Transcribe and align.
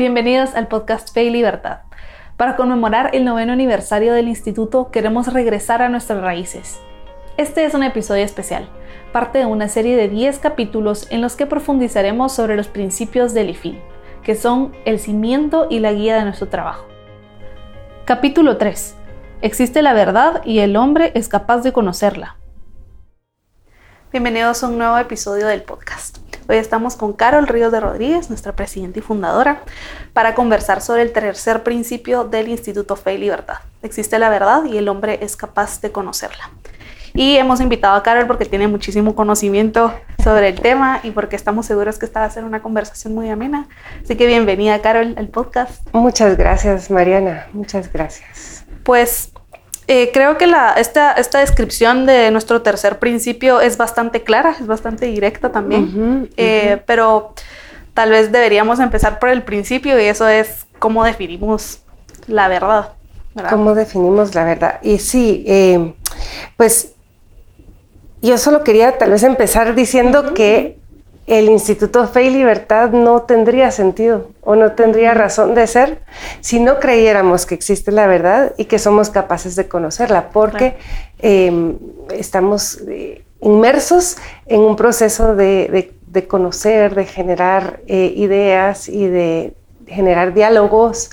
Bienvenidos 0.00 0.54
al 0.54 0.66
podcast 0.66 1.12
Fe 1.12 1.24
y 1.24 1.30
Libertad. 1.30 1.80
Para 2.38 2.56
conmemorar 2.56 3.10
el 3.12 3.26
noveno 3.26 3.52
aniversario 3.52 4.14
del 4.14 4.28
instituto 4.28 4.90
queremos 4.90 5.30
regresar 5.30 5.82
a 5.82 5.90
nuestras 5.90 6.22
raíces. 6.22 6.80
Este 7.36 7.66
es 7.66 7.74
un 7.74 7.82
episodio 7.82 8.24
especial, 8.24 8.66
parte 9.12 9.40
de 9.40 9.44
una 9.44 9.68
serie 9.68 9.98
de 9.98 10.08
10 10.08 10.38
capítulos 10.38 11.06
en 11.10 11.20
los 11.20 11.36
que 11.36 11.44
profundizaremos 11.44 12.32
sobre 12.32 12.56
los 12.56 12.68
principios 12.68 13.34
del 13.34 13.50
IFIL, 13.50 13.78
que 14.22 14.36
son 14.36 14.74
el 14.86 14.98
cimiento 15.00 15.66
y 15.68 15.80
la 15.80 15.92
guía 15.92 16.16
de 16.16 16.24
nuestro 16.24 16.48
trabajo. 16.48 16.86
Capítulo 18.06 18.56
3. 18.56 18.96
Existe 19.42 19.82
la 19.82 19.92
verdad 19.92 20.40
y 20.46 20.60
el 20.60 20.78
hombre 20.78 21.12
es 21.14 21.28
capaz 21.28 21.58
de 21.58 21.74
conocerla. 21.74 22.36
Bienvenidos 24.12 24.64
a 24.64 24.68
un 24.68 24.78
nuevo 24.78 24.96
episodio 24.96 25.46
del 25.46 25.62
podcast. 25.62 26.19
Hoy 26.50 26.56
estamos 26.56 26.96
con 26.96 27.12
Carol 27.12 27.46
Ríos 27.46 27.70
de 27.70 27.78
Rodríguez, 27.78 28.28
nuestra 28.28 28.56
presidenta 28.56 28.98
y 28.98 29.02
fundadora, 29.02 29.60
para 30.12 30.34
conversar 30.34 30.80
sobre 30.80 31.02
el 31.02 31.12
tercer 31.12 31.62
principio 31.62 32.24
del 32.24 32.48
Instituto 32.48 32.96
Fe 32.96 33.14
y 33.14 33.18
Libertad. 33.18 33.58
Existe 33.84 34.18
la 34.18 34.30
verdad 34.30 34.64
y 34.64 34.76
el 34.76 34.88
hombre 34.88 35.20
es 35.22 35.36
capaz 35.36 35.80
de 35.80 35.92
conocerla. 35.92 36.50
Y 37.14 37.36
hemos 37.36 37.60
invitado 37.60 37.94
a 37.94 38.02
Carol 38.02 38.26
porque 38.26 38.46
tiene 38.46 38.66
muchísimo 38.66 39.14
conocimiento 39.14 39.94
sobre 40.24 40.48
el 40.48 40.60
tema 40.60 40.98
y 41.04 41.12
porque 41.12 41.36
estamos 41.36 41.66
seguros 41.66 42.00
que 42.00 42.06
esta 42.06 42.18
va 42.18 42.26
a 42.26 42.30
ser 42.30 42.42
una 42.42 42.62
conversación 42.62 43.14
muy 43.14 43.30
amena. 43.30 43.68
Así 44.02 44.16
que 44.16 44.26
bienvenida, 44.26 44.82
Carol, 44.82 45.14
al 45.18 45.28
podcast. 45.28 45.86
Muchas 45.92 46.36
gracias, 46.36 46.90
Mariana. 46.90 47.46
Muchas 47.52 47.92
gracias. 47.92 48.64
Pues 48.82 49.29
eh, 49.92 50.10
creo 50.12 50.38
que 50.38 50.46
la, 50.46 50.74
esta, 50.74 51.10
esta 51.14 51.40
descripción 51.40 52.06
de 52.06 52.30
nuestro 52.30 52.62
tercer 52.62 53.00
principio 53.00 53.60
es 53.60 53.76
bastante 53.76 54.22
clara, 54.22 54.54
es 54.60 54.68
bastante 54.68 55.06
directa 55.06 55.50
también, 55.50 56.30
eh, 56.36 56.80
pero 56.86 57.34
tal 57.92 58.10
vez 58.10 58.30
deberíamos 58.30 58.78
empezar 58.78 59.18
por 59.18 59.30
el 59.30 59.42
principio 59.42 60.00
y 60.00 60.04
eso 60.04 60.28
es 60.28 60.66
cómo 60.78 61.02
definimos 61.02 61.80
la 62.28 62.46
verdad. 62.46 62.92
¿Cómo 63.50 63.74
definimos 63.74 64.32
la 64.36 64.44
verdad? 64.44 64.78
Y 64.80 64.98
sí, 64.98 65.42
eh, 65.48 65.94
pues 66.56 66.92
yo 68.22 68.38
solo 68.38 68.62
quería 68.62 68.96
tal 68.96 69.10
vez 69.10 69.24
empezar 69.24 69.74
diciendo 69.74 70.34
que 70.34 70.78
el 71.30 71.48
Instituto 71.48 72.08
Fe 72.08 72.24
y 72.24 72.30
Libertad 72.30 72.90
no 72.90 73.22
tendría 73.22 73.70
sentido 73.70 74.32
o 74.40 74.56
no 74.56 74.72
tendría 74.72 75.14
razón 75.14 75.54
de 75.54 75.68
ser 75.68 76.02
si 76.40 76.58
no 76.58 76.80
creyéramos 76.80 77.46
que 77.46 77.54
existe 77.54 77.92
la 77.92 78.08
verdad 78.08 78.52
y 78.58 78.64
que 78.64 78.80
somos 78.80 79.10
capaces 79.10 79.54
de 79.54 79.68
conocerla, 79.68 80.30
porque 80.30 80.76
em, 81.20 81.78
estamos 82.12 82.80
eh, 82.88 83.22
inmersos 83.42 84.16
en 84.46 84.60
un 84.60 84.74
proceso 84.74 85.36
de, 85.36 85.94
conocer, 86.26 86.96
de 86.96 87.04
generar 87.04 87.78
eh, 87.86 88.12
ideas 88.16 88.88
y 88.88 89.06
de 89.06 89.54
generar 89.86 90.34
diálogos 90.34 91.10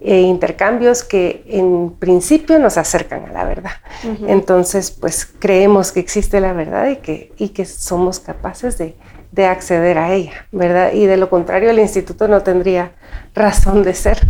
e 0.00 0.22
intercambios 0.22 1.04
que 1.04 1.44
en 1.46 1.90
principio 1.90 2.58
nos 2.58 2.76
acercan 2.76 3.26
a 3.26 3.32
la 3.32 3.44
verdad. 3.44 3.72
Entonces, 4.26 4.90
pues 4.90 5.28
creemos 5.38 5.92
que 5.92 6.00
existe 6.00 6.40
la 6.40 6.54
verdad 6.54 6.88
y 6.88 6.96
que, 6.96 7.32
y 7.36 7.50
que 7.50 7.66
somos 7.66 8.18
capaces 8.18 8.78
de, 8.78 8.96
de 9.32 9.46
acceder 9.46 9.98
a 9.98 10.12
ella, 10.12 10.46
¿verdad? 10.52 10.92
Y 10.92 11.06
de 11.06 11.16
lo 11.16 11.30
contrario, 11.30 11.70
el 11.70 11.78
instituto 11.78 12.26
no 12.28 12.42
tendría 12.42 12.92
razón 13.34 13.82
de 13.82 13.94
ser. 13.94 14.26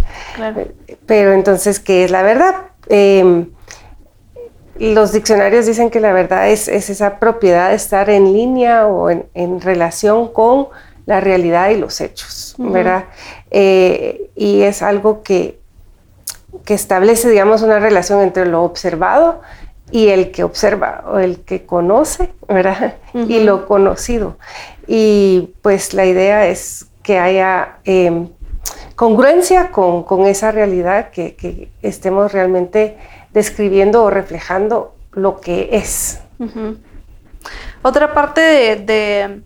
Pero 1.06 1.32
entonces, 1.32 1.80
¿qué 1.80 2.04
es 2.04 2.10
la 2.10 2.22
verdad? 2.22 2.54
Em, 2.88 3.50
los 4.78 5.12
diccionarios 5.12 5.66
dicen 5.66 5.90
que 5.90 6.00
la 6.00 6.12
verdad 6.12 6.48
es, 6.48 6.68
esa 6.68 7.18
propiedad 7.18 7.70
de 7.70 7.76
estar 7.76 8.10
en 8.10 8.32
línea 8.32 8.86
o 8.86 9.10
en, 9.10 9.60
relación 9.60 10.32
con 10.32 10.68
la 11.06 11.20
realidad 11.20 11.70
y 11.70 11.76
los 11.76 12.00
hechos, 12.00 12.54
¿verdad? 12.58 13.04
Eh, 13.50 14.30
y 14.36 14.62
es 14.62 14.82
algo 14.82 15.22
que, 15.22 15.60
que 16.64 16.74
establece, 16.74 17.28
digamos, 17.28 17.62
una 17.62 17.78
relación 17.78 18.20
entre 18.20 18.46
lo 18.46 18.62
observado 18.62 19.40
y 19.90 20.08
el 20.08 20.30
que 20.30 20.44
observa 20.44 21.04
o 21.06 21.18
el 21.18 21.40
que 21.40 21.66
conoce, 21.66 22.32
¿verdad? 22.48 22.94
Y 23.12 23.40
lo 23.40 23.66
conocido. 23.66 24.36
Y 24.92 25.54
pues 25.62 25.94
la 25.94 26.04
idea 26.04 26.48
es 26.48 26.86
que 27.04 27.20
haya 27.20 27.76
em, 27.84 28.28
congruencia 28.96 29.70
con, 29.70 30.26
esa 30.26 30.50
realidad, 30.50 31.10
que, 31.10 31.70
estemos 31.80 32.32
realmente 32.32 32.98
describiendo 33.32 34.02
o 34.02 34.10
reflejando 34.10 34.96
lo 35.12 35.40
que 35.40 35.68
es. 35.70 36.18
Otra 37.82 38.12
parte 38.14 38.40
de, 38.40 39.42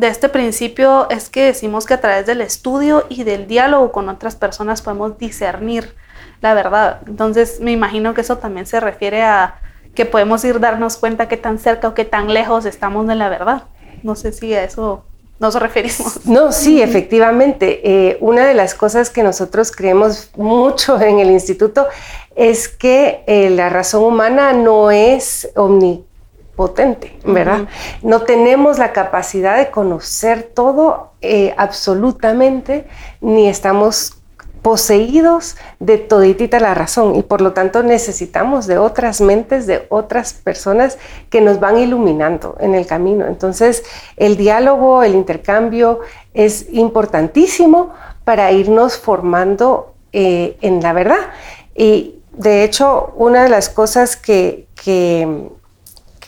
este 0.00 0.30
principio 0.30 1.10
es 1.10 1.28
que 1.28 1.44
decimos 1.44 1.84
que 1.84 1.92
a 1.92 2.00
través 2.00 2.24
del 2.24 2.40
estudio 2.40 3.04
y 3.10 3.24
del 3.24 3.46
diálogo 3.46 3.92
con 3.92 4.08
otras 4.08 4.34
personas 4.34 4.80
podemos 4.80 5.18
discernir 5.18 5.94
la 6.40 6.54
verdad. 6.54 7.02
Entonces 7.06 7.60
me 7.60 7.72
imagino 7.72 8.14
que 8.14 8.22
eso 8.22 8.38
también 8.38 8.64
se 8.64 8.80
refiere 8.80 9.22
a 9.24 9.60
que 9.94 10.06
podemos 10.06 10.42
ir 10.46 10.58
darnos 10.58 10.96
cuenta 10.96 11.28
qué 11.28 11.36
tan 11.36 11.58
cerca 11.58 11.88
o 11.88 11.92
qué 11.92 12.06
tan 12.06 12.32
lejos 12.32 12.64
estamos 12.64 13.06
de 13.06 13.14
la 13.14 13.28
verdad. 13.28 13.64
No 14.02 14.14
sé 14.14 14.32
si 14.32 14.54
a 14.54 14.64
eso 14.64 15.04
nos 15.38 15.54
referimos. 15.54 16.20
No, 16.24 16.52
sí, 16.52 16.80
efectivamente. 16.82 17.80
Eh, 17.84 18.18
una 18.20 18.46
de 18.46 18.54
las 18.54 18.74
cosas 18.74 19.10
que 19.10 19.22
nosotros 19.22 19.70
creemos 19.70 20.30
mucho 20.36 21.00
en 21.00 21.18
el 21.18 21.30
instituto 21.30 21.86
es 22.34 22.68
que 22.68 23.22
eh, 23.26 23.50
la 23.50 23.68
razón 23.68 24.04
humana 24.04 24.52
no 24.52 24.90
es 24.90 25.48
omnipotente, 25.56 27.18
¿verdad? 27.24 27.68
No 28.02 28.22
tenemos 28.22 28.78
la 28.78 28.92
capacidad 28.92 29.56
de 29.56 29.70
conocer 29.70 30.42
todo 30.54 31.12
eh, 31.22 31.54
absolutamente, 31.56 32.86
ni 33.20 33.48
estamos 33.48 34.16
poseídos 34.66 35.54
de 35.78 35.96
toditita 35.96 36.58
la 36.58 36.74
razón 36.74 37.14
y 37.14 37.22
por 37.22 37.40
lo 37.40 37.52
tanto 37.52 37.84
necesitamos 37.84 38.66
de 38.66 38.78
otras 38.78 39.20
mentes, 39.20 39.68
de 39.68 39.86
otras 39.90 40.32
personas 40.32 40.98
que 41.30 41.40
nos 41.40 41.60
van 41.60 41.78
iluminando 41.78 42.56
en 42.58 42.74
el 42.74 42.84
camino. 42.84 43.28
Entonces 43.28 43.84
el 44.16 44.36
diálogo, 44.36 45.04
el 45.04 45.14
intercambio 45.14 46.00
es 46.34 46.66
importantísimo 46.72 47.94
para 48.24 48.50
irnos 48.50 48.98
formando 48.98 49.94
eh, 50.12 50.56
en 50.60 50.82
la 50.82 50.92
verdad. 50.92 51.30
Y 51.76 52.16
de 52.32 52.64
hecho 52.64 53.12
una 53.14 53.44
de 53.44 53.48
las 53.50 53.68
cosas 53.68 54.16
que, 54.16 54.66
que, 54.84 55.48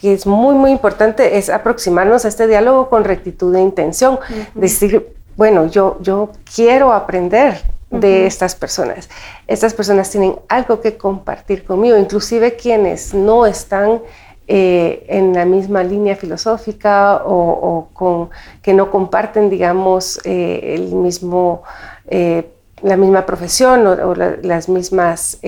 es 0.00 0.26
muy, 0.26 0.55
muy 0.55 0.70
importante 0.70 1.38
es 1.38 1.50
aproximarnos 1.50 2.25
a 2.25 2.28
este 2.28 2.47
diálogo 2.47 2.88
con 2.88 3.03
rectitud 3.03 3.53
de 3.53 3.62
intención. 3.62 4.20
Decir, 4.55 5.09
bueno, 5.37 5.66
yo, 5.66 5.99
yo 6.00 6.31
quiero 6.55 6.93
aprender 6.93 7.78
de 7.91 8.26
estas 8.26 8.54
personas. 8.54 9.09
Estas 9.47 9.75
personas 9.75 10.10
tienen 10.10 10.37
algo 10.49 10.81
que 10.81 10.97
compartir 10.97 11.65
conmigo, 11.65 11.97
inclusive 11.97 12.56
quienes 12.56 13.15
no 13.15 13.47
están 13.47 14.03
eh, 14.50 15.04
en 15.09 15.34
la 15.34 15.44
misma 15.44 15.82
línea 15.82 16.16
filosófica 16.16 17.22
o, 17.25 17.88
con, 17.93 18.31
que 18.62 18.72
no 18.72 18.91
comparten, 18.91 19.50
digamos, 19.50 20.21
eh, 20.25 20.75
el 20.75 20.94
mismo, 20.94 21.62
eh, 22.06 22.50
la 22.82 22.97
misma 22.97 23.26
profesión 23.26 23.87
o, 23.87 24.15
las 24.15 24.69
mismas 24.69 25.38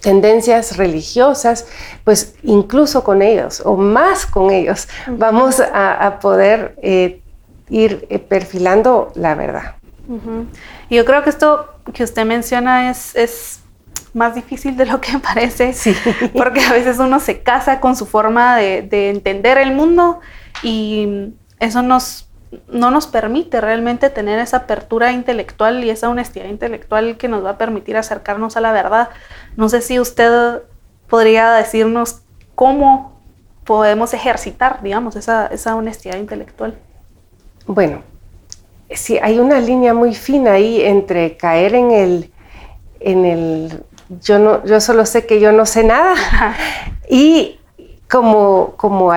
tendencias 0.00 0.76
religiosas, 0.78 1.66
pues 2.04 2.36
incluso 2.42 3.04
con 3.04 3.20
ellos 3.20 3.60
o 3.64 3.76
más 3.76 4.24
con 4.24 4.50
ellos 4.50 4.88
vamos 5.06 5.60
a, 5.60 6.18
poder 6.20 6.76
ir 7.68 8.06
perfilando 8.28 9.12
la 9.16 9.34
verdad. 9.34 9.74
Y 10.88 10.96
yo 10.96 11.04
creo 11.04 11.22
que 11.22 11.30
esto 11.30 11.68
que 11.92 12.04
usted 12.04 12.24
menciona 12.24 12.90
es, 12.90 13.14
es 13.16 13.60
más 14.14 14.34
difícil 14.34 14.76
de 14.76 14.86
lo 14.86 15.00
que 15.00 15.18
parece, 15.22 15.72
sí. 15.72 15.94
porque 16.34 16.60
a 16.60 16.72
veces 16.72 16.98
uno 16.98 17.20
se 17.20 17.42
casa 17.42 17.80
con 17.80 17.96
su 17.96 18.06
forma 18.06 18.56
de, 18.56 18.82
de 18.82 19.10
entender 19.10 19.58
el 19.58 19.72
mundo 19.74 20.20
y 20.62 21.32
eso 21.58 21.82
nos, 21.82 22.28
no 22.68 22.90
nos 22.90 23.06
permite 23.06 23.60
realmente 23.60 24.10
tener 24.10 24.38
esa 24.38 24.58
apertura 24.58 25.12
intelectual 25.12 25.84
y 25.84 25.90
esa 25.90 26.08
honestidad 26.08 26.46
intelectual 26.46 27.16
que 27.16 27.28
nos 27.28 27.44
va 27.44 27.50
a 27.50 27.58
permitir 27.58 27.96
acercarnos 27.96 28.56
a 28.56 28.60
la 28.60 28.72
verdad. 28.72 29.10
No 29.56 29.68
sé 29.68 29.80
si 29.80 29.98
usted 30.00 30.62
podría 31.08 31.52
decirnos 31.52 32.22
cómo 32.54 33.20
podemos 33.64 34.14
ejercitar, 34.14 34.82
digamos, 34.82 35.16
esa, 35.16 35.46
esa 35.48 35.74
honestidad 35.76 36.18
intelectual. 36.18 36.78
Bueno, 37.66 38.02
sí, 38.90 39.18
hay 39.22 39.38
una 39.38 39.60
línea 39.60 39.94
muy 39.94 40.14
fina 40.14 40.52
ahí 40.52 40.82
entre 40.82 41.36
caer 41.36 41.74
en 41.74 41.90
el, 41.90 42.32
en 43.00 43.24
el 43.24 43.84
yo, 44.20 44.38
no, 44.38 44.64
yo 44.64 44.80
solo 44.80 45.06
sé 45.06 45.26
que 45.26 45.40
yo 45.40 45.52
no 45.52 45.66
sé 45.66 45.84
nada. 45.84 46.14
Y 47.08 47.60
como, 48.10 48.74
como 48.76 49.12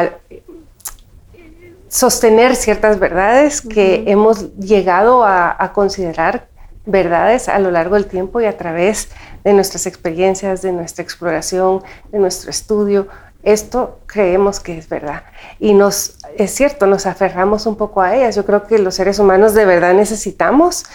sostener 1.87 2.55
ciertas 2.55 2.99
verdades 2.99 3.61
que 3.61 4.03
hemos 4.07 4.55
llegado 4.57 5.23
a, 5.25 5.71
considerar 5.73 6.47
verdades 6.85 7.49
a 7.49 7.59
lo 7.59 7.71
largo 7.71 7.95
del 7.95 8.05
tiempo 8.05 8.41
y 8.41 8.45
a 8.45 8.57
través 8.57 9.09
de 9.43 9.53
nuestras 9.53 9.85
experiencias, 9.85 10.61
de 10.61 10.71
nuestra 10.71 11.03
exploración, 11.03 11.83
de 12.11 12.19
nuestro 12.19 12.49
estudio. 12.51 13.07
Esto 13.43 13.99
creemos 14.05 14.59
que 14.59 14.77
es 14.77 14.89
verdad. 14.89 15.23
Y 15.59 15.73
nos, 15.73 16.17
es 16.37 16.51
cierto, 16.51 16.87
nos 16.87 17.05
aferramos 17.05 17.65
un 17.65 17.77
poco 17.77 18.01
a 18.01 18.15
ellas. 18.15 18.35
Yo 18.35 18.45
creo 18.45 18.63
que 18.63 18.79
los 18.79 18.95
seres 18.95 19.17
humanos 19.19 19.53
de 19.53 19.65
verdad 19.65 19.93
necesitamos 19.93 20.85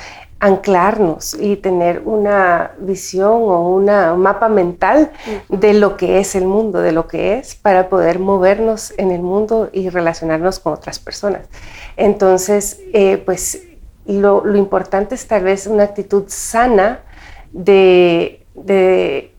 anclarnos 0.40 1.34
y 1.40 1.56
tener 1.56 2.02
una 2.04 2.72
visión 2.78 3.32
o 3.32 3.70
una, 3.70 4.12
un 4.12 4.20
mapa 4.20 4.50
mental 4.50 5.10
de 5.48 5.72
lo 5.72 5.96
que 5.96 6.18
es 6.18 6.34
el 6.34 6.44
mundo, 6.44 6.80
de 6.80 6.92
lo 6.92 7.06
que 7.06 7.38
es, 7.38 7.54
para 7.54 7.88
poder 7.88 8.18
movernos 8.18 8.92
en 8.98 9.10
el 9.10 9.22
mundo 9.22 9.70
y 9.72 9.88
relacionarnos 9.88 10.58
con 10.58 10.74
otras 10.74 10.98
personas. 10.98 11.48
Entonces, 11.96 12.78
eh, 12.92 13.22
pues 13.24 13.62
lo, 14.04 14.54
importante 14.54 15.14
es 15.14 15.26
tal 15.26 15.44
vez 15.44 15.66
una 15.66 15.84
actitud 15.84 16.24
sana 16.26 17.00
de, 17.52 18.44
de 18.54 19.32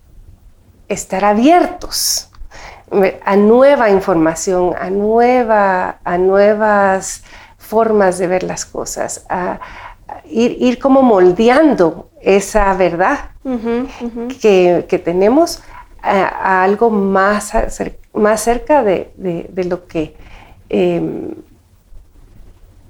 estar 0.87 1.23
abiertos 1.23 2.31
a 3.23 3.35
nueva 3.35 3.89
información, 3.89 4.73
a, 4.79 4.89
nueva, 4.89 5.97
a 6.03 6.17
nuevas 6.17 7.23
formas 7.57 8.17
de 8.17 8.27
ver 8.27 8.43
las 8.43 8.65
cosas, 8.65 9.25
a, 9.29 9.59
ir, 10.29 10.79
como 10.79 11.01
moldeando 11.01 12.09
esa 12.21 12.73
verdad 12.73 13.19
Que, 14.41 15.01
tenemos 15.03 15.61
a, 16.01 16.63
algo 16.63 16.89
más, 16.89 17.51
más 18.13 18.41
cerca 18.41 18.83
de, 18.83 19.11
lo 19.67 19.87
que... 19.87 20.15
Em, 20.69 21.35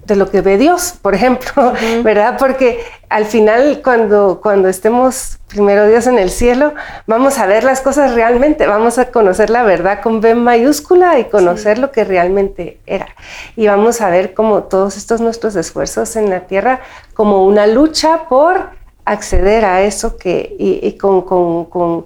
de 0.06 0.16
lo 0.16 0.30
que 0.30 0.42
ve 0.42 0.58
Dios, 0.58 0.96
por 1.02 1.16
ejemplo, 1.16 1.74
¿verdad? 2.04 2.38
Porque 2.38 2.84
al 3.10 3.26
final 3.26 3.82
cuando, 3.84 4.40
cuando 4.42 4.68
estemos 4.68 5.40
primero 5.48 5.88
Dios 5.88 6.06
en 6.08 6.20
el 6.20 6.30
cielo, 6.30 6.74
vamos 7.08 7.40
a 7.40 7.48
ver 7.48 7.64
las 7.64 7.82
cosas 7.82 8.14
realmente, 8.14 8.68
vamos 8.68 8.98
a 9.00 9.12
conocer 9.12 9.50
la 9.50 9.64
verdad 9.64 10.02
con 10.02 10.22
B 10.22 10.36
mayúscula 10.36 11.18
y 11.20 11.26
conocer 11.26 11.80
lo 11.80 11.92
que 11.92 12.04
realmente 12.04 12.80
era. 12.86 13.08
Y 13.56 13.68
vamos 13.68 14.02
a 14.02 14.10
ver 14.10 14.34
como 14.34 14.64
todos 14.64 14.98
estos 14.98 15.22
nuestros 15.22 15.56
esfuerzos 15.56 16.16
en 16.16 16.30
la 16.30 16.42
tierra 16.42 16.82
como 17.14 17.46
una 17.46 17.66
lucha 17.66 18.28
por 18.30 18.70
acceder 19.06 19.66
a 19.66 19.82
eso 19.84 20.18
que, 20.18 20.56
y, 20.60 20.98
con, 20.98 21.22
con, 21.22 21.66
con 21.66 22.06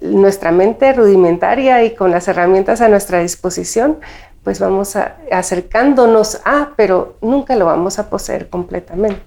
nuestra 0.00 0.52
mente 0.52 0.92
rudimentaria 0.92 1.82
y 1.84 1.94
con 1.94 2.10
las 2.10 2.28
herramientas 2.28 2.80
a 2.80 2.88
nuestra 2.88 3.20
disposición, 3.20 3.98
pues 4.46 4.60
vamos 4.60 4.94
acercándonos 5.32 6.40
a, 6.44 6.68
pero 6.76 7.16
nunca 7.20 7.56
lo 7.56 7.66
vamos 7.66 7.98
a 7.98 8.08
poseer 8.08 8.48
completamente. 8.48 9.20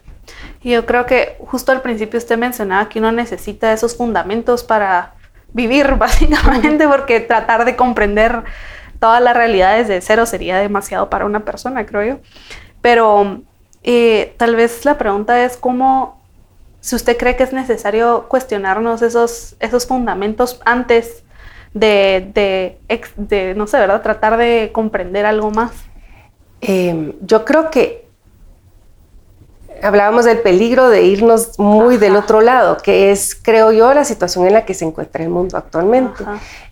Y 0.61 0.71
yo 0.71 0.85
creo 0.85 1.05
que 1.05 1.35
justo 1.45 1.73
al 1.73 1.81
principio 1.81 2.17
usted 2.17 2.37
mencionaba 2.37 2.87
que 2.87 2.99
uno 2.99 3.11
necesita 3.11 3.73
esos 3.73 3.97
fundamentos 3.97 4.63
para 4.63 5.15
vivir, 5.51 5.95
básicamente, 5.97 6.87
porque 6.87 7.19
tratar 7.19 7.65
de 7.65 7.75
comprender 7.75 8.43
todas 9.01 9.21
las 9.21 9.35
realidades 9.35 9.89
de 9.89 9.99
cero 9.99 10.25
sería 10.25 10.57
demasiado 10.57 11.09
para 11.09 11.25
una 11.25 11.43
persona, 11.43 11.85
creo 11.85 12.15
yo. 12.15 12.21
Pero 12.81 13.41
eh, 13.83 14.35
tal 14.37 14.55
vez 14.55 14.85
la 14.85 14.97
pregunta 14.97 15.43
es 15.43 15.57
cómo, 15.57 16.23
si 16.79 16.95
usted 16.95 17.17
cree 17.17 17.35
que 17.35 17.43
es 17.43 17.51
necesario 17.51 18.29
cuestionarnos 18.29 19.01
esos, 19.01 19.57
esos 19.59 19.85
fundamentos 19.85 20.61
antes 20.63 21.25
de, 21.73 22.77
de, 23.17 23.53
no 23.55 23.67
sé, 23.67 23.77
¿verdad? 23.77 24.01
Tratar 24.01 24.37
de 24.37 24.71
comprender 24.73 25.25
algo 25.25 25.51
más. 25.51 25.71
Em, 26.61 27.13
yo 27.21 27.45
creo 27.45 27.69
que 27.69 28.09
hablábamos 29.81 30.25
del 30.25 30.39
peligro 30.39 30.89
de 30.89 31.03
irnos 31.03 31.57
muy 31.57 31.97
del 31.97 32.15
otro 32.15 32.41
lado, 32.41 32.77
que 32.77 33.11
es, 33.11 33.35
creo 33.35 33.71
yo, 33.71 33.93
la 33.93 34.03
situación 34.03 34.45
en 34.45 34.53
la 34.53 34.65
que 34.65 34.73
se 34.73 34.85
encuentra 34.85 35.23
el 35.23 35.29
mundo 35.29 35.57
actualmente. 35.57 36.23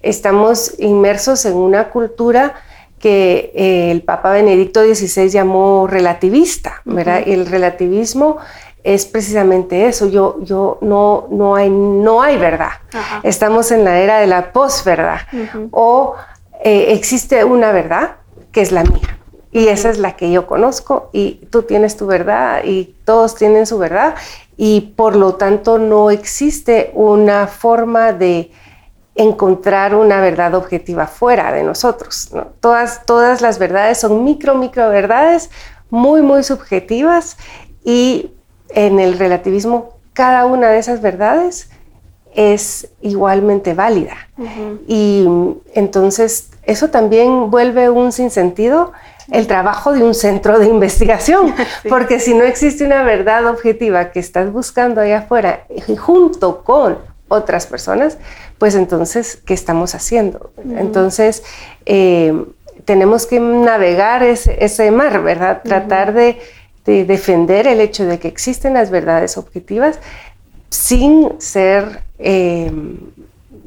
Estamos 0.02 0.74
inmersos 0.80 1.46
en 1.46 1.56
una 1.56 1.90
cultura 1.90 2.56
que 3.00 3.52
eh, 3.56 3.92
el 3.92 4.02
Papa 4.02 4.32
Benedicto 4.32 4.84
XVI 4.84 5.30
llamó 5.30 5.88
relativista, 5.88 6.82
¿verdad? 6.84 7.22
El 7.26 7.46
relativismo 7.46 8.38
es 8.88 9.06
precisamente 9.06 9.88
eso. 9.88 10.07
Yo, 10.07 10.38
yo 10.39 10.78
no, 10.80 11.28
no, 11.30 11.56
hay, 11.56 11.69
no 11.69 12.22
hay 12.22 12.38
verdad. 12.38 12.72
Estamos 13.22 13.72
en 13.72 13.84
la 13.84 14.00
era 14.00 14.19
de 14.19 14.28
la 14.28 14.54
posverdad. 14.54 15.19
O 15.72 16.16
eh, 16.63 16.94
existe 16.94 17.44
una 17.44 17.74
verdad 17.74 18.16
que 18.54 18.62
es 18.62 18.72
la 18.72 18.84
mía. 18.84 19.19
Y 19.51 19.68
esa 19.68 19.89
es 19.89 19.98
la 19.98 20.16
que 20.16 20.31
yo 20.31 20.48
conozco 20.48 21.10
y 21.12 21.45
tú 21.51 21.63
tienes 21.63 21.98
tu 21.98 22.06
verdad 22.06 22.62
y 22.63 22.95
todos 23.04 23.36
tienen 23.36 23.66
su 23.66 23.78
verdad 23.78 24.16
y 24.56 24.94
por 24.95 25.18
lo 25.18 25.36
tanto 25.36 25.80
no 25.80 26.10
existe 26.10 26.92
una 26.94 27.48
forma 27.48 28.13
de 28.13 28.51
encontrar 29.16 29.95
una 29.95 30.22
verdad 30.22 30.54
objetiva 30.56 31.07
fuera 31.07 31.51
de 31.51 31.63
nosotros. 31.63 32.30
Todas, 32.62 33.06
todas 33.06 33.42
las 33.42 33.60
verdades 33.60 34.00
son 34.00 34.24
micro, 34.24 34.56
micro 34.56 34.90
verdades 34.90 35.50
muy, 35.90 36.22
muy 36.22 36.44
subjetivas 36.44 37.38
y 37.83 38.31
en 38.69 39.00
el 39.00 39.18
relativismo 39.18 39.98
cada 40.14 40.46
una 40.46 40.69
de 40.69 40.80
esas 40.80 41.02
verdades 41.02 41.69
es 42.34 42.90
igualmente 43.02 43.74
válida. 43.74 44.16
Y 44.88 45.28
entonces 45.74 46.50
eso 46.64 46.90
también 46.90 47.50
vuelve 47.50 47.90
un 47.90 48.12
sinsentido 48.12 48.94
el 49.31 49.48
trabajo 49.48 49.92
de 49.94 50.04
un 50.04 50.14
centro 50.14 50.58
de 50.58 50.68
investigación, 50.68 51.54
porque 51.90 52.19
si 52.19 52.34
no 52.34 52.44
existe 52.44 52.86
una 52.86 53.04
verdad 53.04 53.46
objetiva 53.48 54.12
que 54.12 54.19
estás 54.19 54.52
buscando 54.52 55.02
allá 55.02 55.19
afuera 55.19 55.66
junto 56.00 56.64
con 56.64 56.98
otras 57.28 57.68
personas, 57.68 58.18
pues 58.58 58.75
entonces, 58.75 59.38
¿qué 59.46 59.54
estamos 59.54 59.96
haciendo? 59.96 60.52
Entonces, 60.78 61.44
eh, 61.86 62.34
tenemos 62.86 63.25
que 63.25 63.40
navegar 63.40 64.24
ese, 64.24 64.92
mar, 64.92 65.22
¿verdad? 65.22 65.62
Tratar 65.62 66.14
de 66.14 66.40
de 66.88 67.04
defender 67.04 67.68
el 67.68 67.81
hecho 67.81 68.06
de 68.06 68.18
que 68.18 68.30
existen 68.30 68.74
las 68.74 68.89
verdades 68.89 69.38
objetivas 69.38 70.00
sin 70.69 71.39
ser 71.39 72.01
eh, 72.18 72.72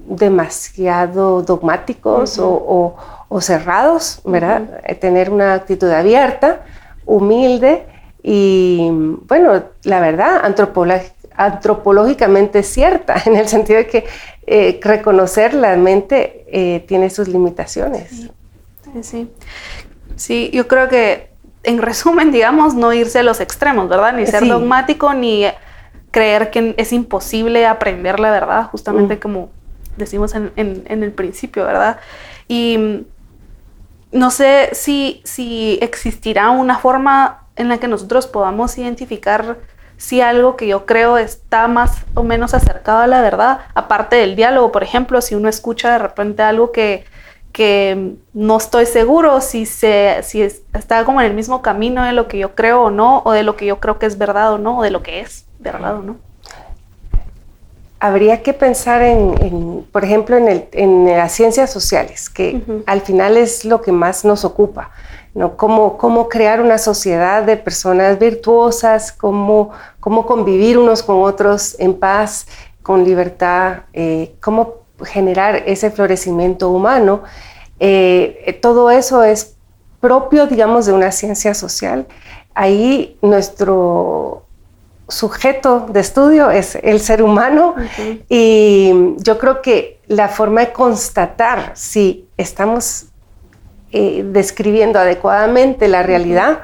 demasiado 0.06 1.42
dogmáticos 1.42 2.38
o, 2.40 2.96
cerrados, 3.40 4.22
¿verdad? 4.24 4.80
Eh, 4.84 4.94
tener 4.94 5.30
una 5.30 5.52
actitud 5.52 5.90
abierta, 5.90 6.64
humilde 7.04 7.84
y, 8.22 8.88
bueno, 8.90 9.64
la 9.84 10.00
verdad, 10.00 10.40
antropológicamente 11.36 12.62
cierta, 12.62 13.16
en 13.26 13.36
el 13.36 13.48
sentido 13.48 13.80
de 13.80 13.86
que 13.86 14.06
eh, 14.46 14.80
reconocer 14.82 15.52
la 15.52 15.76
mente 15.76 16.84
tiene 16.88 17.10
sus 17.10 17.28
limitaciones. 17.28 18.10
Sí. 18.10 19.02
sí, 19.02 19.30
sí, 20.16 20.50
yo 20.54 20.66
creo 20.66 20.88
que 20.88 21.29
en 21.62 21.82
resumen, 21.82 22.32
digamos, 22.32 22.74
no 22.74 22.92
irse 22.92 23.18
a 23.18 23.22
los 23.22 23.40
extremos, 23.40 23.88
¿verdad? 23.88 24.14
Ni 24.14 24.26
ser 24.26 24.46
dogmático, 24.46 25.12
ni 25.12 25.46
creer 26.10 26.50
que 26.50 26.74
es 26.76 26.92
imposible 26.92 27.66
aprender 27.66 28.18
la 28.18 28.30
verdad, 28.30 28.66
justamente 28.66 29.16
mm. 29.16 29.18
como 29.20 29.50
decimos 29.96 30.34
en, 30.34 30.52
el 30.56 31.12
principio, 31.12 31.64
¿verdad? 31.64 32.00
Y 32.48 32.78
mm, 32.78 33.04
no 34.12 34.30
sé 34.30 34.70
si, 34.72 35.20
si 35.24 35.78
existirá 35.82 36.50
una 36.50 36.78
forma 36.78 37.44
en 37.56 37.68
la 37.68 37.78
que 37.78 37.88
nosotros 37.88 38.26
podamos 38.26 38.76
identificar 38.78 39.58
si 39.98 40.22
algo 40.22 40.56
que 40.56 40.66
yo 40.66 40.86
creo 40.86 41.18
está 41.18 41.68
más 41.68 42.04
o 42.14 42.22
menos 42.22 42.54
acercado 42.54 43.00
a 43.00 43.06
la 43.06 43.20
verdad, 43.20 43.60
aparte 43.74 44.16
del 44.16 44.34
diálogo, 44.34 44.72
por 44.72 44.82
ejemplo, 44.82 45.20
si 45.20 45.34
uno 45.34 45.48
escucha 45.48 45.92
de 45.92 45.98
repente 45.98 46.42
algo 46.42 46.72
que 46.72 47.04
que 47.52 48.14
no 48.32 48.56
estoy 48.56 48.86
seguro 48.86 49.40
si, 49.40 49.66
se, 49.66 50.22
si 50.22 50.42
está 50.42 51.04
como 51.04 51.20
en 51.20 51.26
el 51.26 51.34
mismo 51.34 51.62
camino 51.62 52.04
de 52.04 52.12
lo 52.12 52.28
que 52.28 52.38
yo 52.38 52.54
creo 52.54 52.82
o 52.84 52.90
no, 52.90 53.22
o 53.24 53.32
de 53.32 53.42
lo 53.42 53.56
que 53.56 53.66
yo 53.66 53.80
creo 53.80 53.98
que 53.98 54.06
es 54.06 54.18
verdad 54.18 54.52
o 54.52 54.58
no, 54.58 54.78
o 54.78 54.82
de 54.82 54.90
lo 54.90 55.02
que 55.02 55.20
es 55.20 55.44
verdad 55.58 55.96
o 55.96 56.02
no. 56.02 56.16
Habría 57.98 58.42
que 58.42 58.54
pensar 58.54 59.02
en, 59.02 59.86
por 59.92 60.04
ejemplo, 60.04 60.36
en, 60.36 61.06
las 61.06 61.32
ciencias 61.32 61.70
sociales, 61.70 62.30
que 62.30 62.62
al 62.86 63.02
final 63.02 63.36
es 63.36 63.66
lo 63.66 63.82
que 63.82 63.92
más 63.92 64.24
nos 64.24 64.44
ocupa. 64.44 64.90
¿no? 65.34 65.56
Cómo, 65.56 65.98
cómo 65.98 66.28
crear 66.28 66.60
una 66.62 66.78
sociedad 66.78 67.42
de 67.42 67.56
personas 67.56 68.18
virtuosas, 68.18 69.12
cómo, 69.12 69.70
cómo 70.00 70.24
convivir 70.24 70.78
unos 70.78 71.02
con 71.02 71.22
otros 71.22 71.76
en 71.78 71.94
paz, 71.94 72.46
con 72.82 73.04
libertad, 73.04 73.82
eh, 73.92 74.34
cómo 74.40 74.79
generar 75.04 75.62
ese 75.66 75.90
florecimiento 75.90 76.70
humano, 76.70 77.22
eh, 77.78 78.58
todo 78.62 78.90
eso 78.90 79.22
es 79.24 79.56
propio, 80.00 80.46
digamos, 80.46 80.86
de 80.86 80.92
una 80.92 81.12
ciencia 81.12 81.54
social. 81.54 82.06
Ahí 82.54 83.16
nuestro 83.22 84.44
sujeto 85.08 85.86
de 85.90 86.00
estudio 86.00 86.50
es 86.50 86.76
el 86.82 87.00
ser 87.00 87.22
humano 87.22 87.74
y 88.28 88.92
yo 89.18 89.38
creo 89.38 89.60
que 89.60 89.98
la 90.06 90.28
forma 90.28 90.60
de 90.60 90.72
constatar 90.72 91.72
si 91.74 92.28
estamos 92.36 93.06
eh, 93.92 94.24
describiendo 94.24 95.00
adecuadamente 95.00 95.88
la 95.88 96.02
realidad 96.02 96.60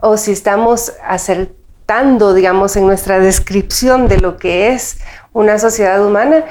o 0.00 0.16
si 0.16 0.32
estamos 0.32 0.92
acertando, 1.02 2.34
digamos, 2.34 2.76
en 2.76 2.86
nuestra 2.86 3.18
descripción 3.18 4.06
de 4.06 4.18
lo 4.18 4.36
que 4.36 4.68
es 4.68 4.98
una 5.32 5.58
sociedad 5.58 6.04
humana 6.04 6.44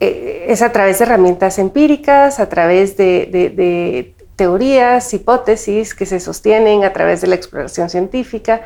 eh, 0.00 0.46
es 0.48 0.62
a 0.62 0.72
través 0.72 0.98
de 0.98 1.04
herramientas 1.04 1.58
empíricas, 1.58 2.40
a 2.40 2.48
través 2.48 2.96
de, 2.96 4.14
teorías, 4.36 5.14
hipótesis 5.14 5.94
que 5.94 6.06
se 6.06 6.18
sostienen 6.18 6.84
a 6.84 6.92
través 6.92 7.20
de 7.20 7.28
la 7.28 7.36
exploración 7.36 7.88
científica, 7.88 8.62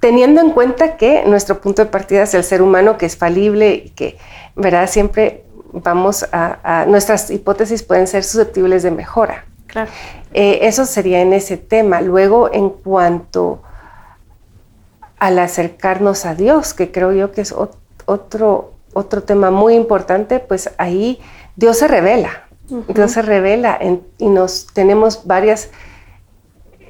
teniendo 0.00 0.40
en 0.40 0.50
cuenta 0.50 0.96
que 0.96 1.24
nuestro 1.26 1.60
punto 1.60 1.84
de 1.84 1.90
partida 1.90 2.24
es 2.24 2.34
el 2.34 2.42
ser 2.42 2.60
humano 2.60 2.98
que 2.98 3.06
es 3.06 3.16
falible 3.16 3.74
y 3.74 3.90
que, 3.90 4.18
¿verdad? 4.56 4.88
Siempre 4.88 5.44
vamos 5.72 6.26
a, 6.32 6.84
nuestras 6.88 7.30
hipótesis 7.30 7.82
pueden 7.84 8.06
ser 8.06 8.24
susceptibles 8.24 8.82
de 8.82 8.90
mejora. 8.90 9.44
Claro. 9.66 9.90
Eh, 10.34 10.60
eso 10.62 10.84
sería 10.84 11.20
en 11.20 11.32
ese 11.32 11.56
tema. 11.56 12.00
Luego, 12.00 12.52
en 12.52 12.70
cuanto 12.70 13.62
al 15.20 15.38
acercarnos 15.38 16.24
a 16.26 16.34
Dios, 16.34 16.74
que 16.74 16.90
creo 16.90 17.12
yo 17.12 17.30
que 17.30 17.42
es 17.42 17.54
otro, 18.06 18.72
otro 18.92 19.22
tema 19.22 19.50
muy 19.50 19.74
importante, 19.74 20.38
pues 20.38 20.70
ahí 20.78 21.20
Dios 21.56 21.78
se 21.78 21.88
revela. 21.88 22.44
Dios 22.94 23.12
se 23.12 23.22
revela 23.22 23.78
y 24.18 24.28
nos 24.28 24.68
tenemos 24.72 25.26
varias 25.26 25.70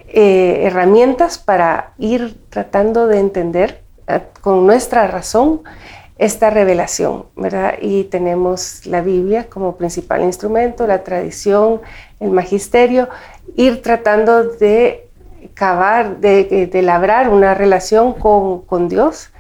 eh, 0.09 0.63
herramientas 0.65 1.39
para 1.39 1.95
ir 1.97 2.37
tratando 2.51 3.07
de 3.07 3.19
entender 3.19 3.83
eh, 4.09 4.21
con 4.43 4.67
nuestra 4.67 5.07
razón 5.07 5.63
esta 6.19 6.51
revelación, 6.51 7.25
¿verdad? 7.35 7.75
Y 7.81 8.05
tenemos 8.05 8.85
la 8.85 9.01
Biblia 9.01 9.47
como 9.49 9.77
principal 9.77 10.23
instrumento, 10.23 10.87
la 10.87 11.03
tradición, 11.03 11.81
el 12.21 12.31
magisterio, 12.31 13.09
ir 13.57 13.81
tratando 13.81 14.45
de 14.45 15.09
cavar, 15.55 16.19
de, 16.19 16.69
labrar 16.83 17.31
una 17.31 17.55
relación 17.55 18.13
con, 18.13 18.89
Dios 18.89 19.31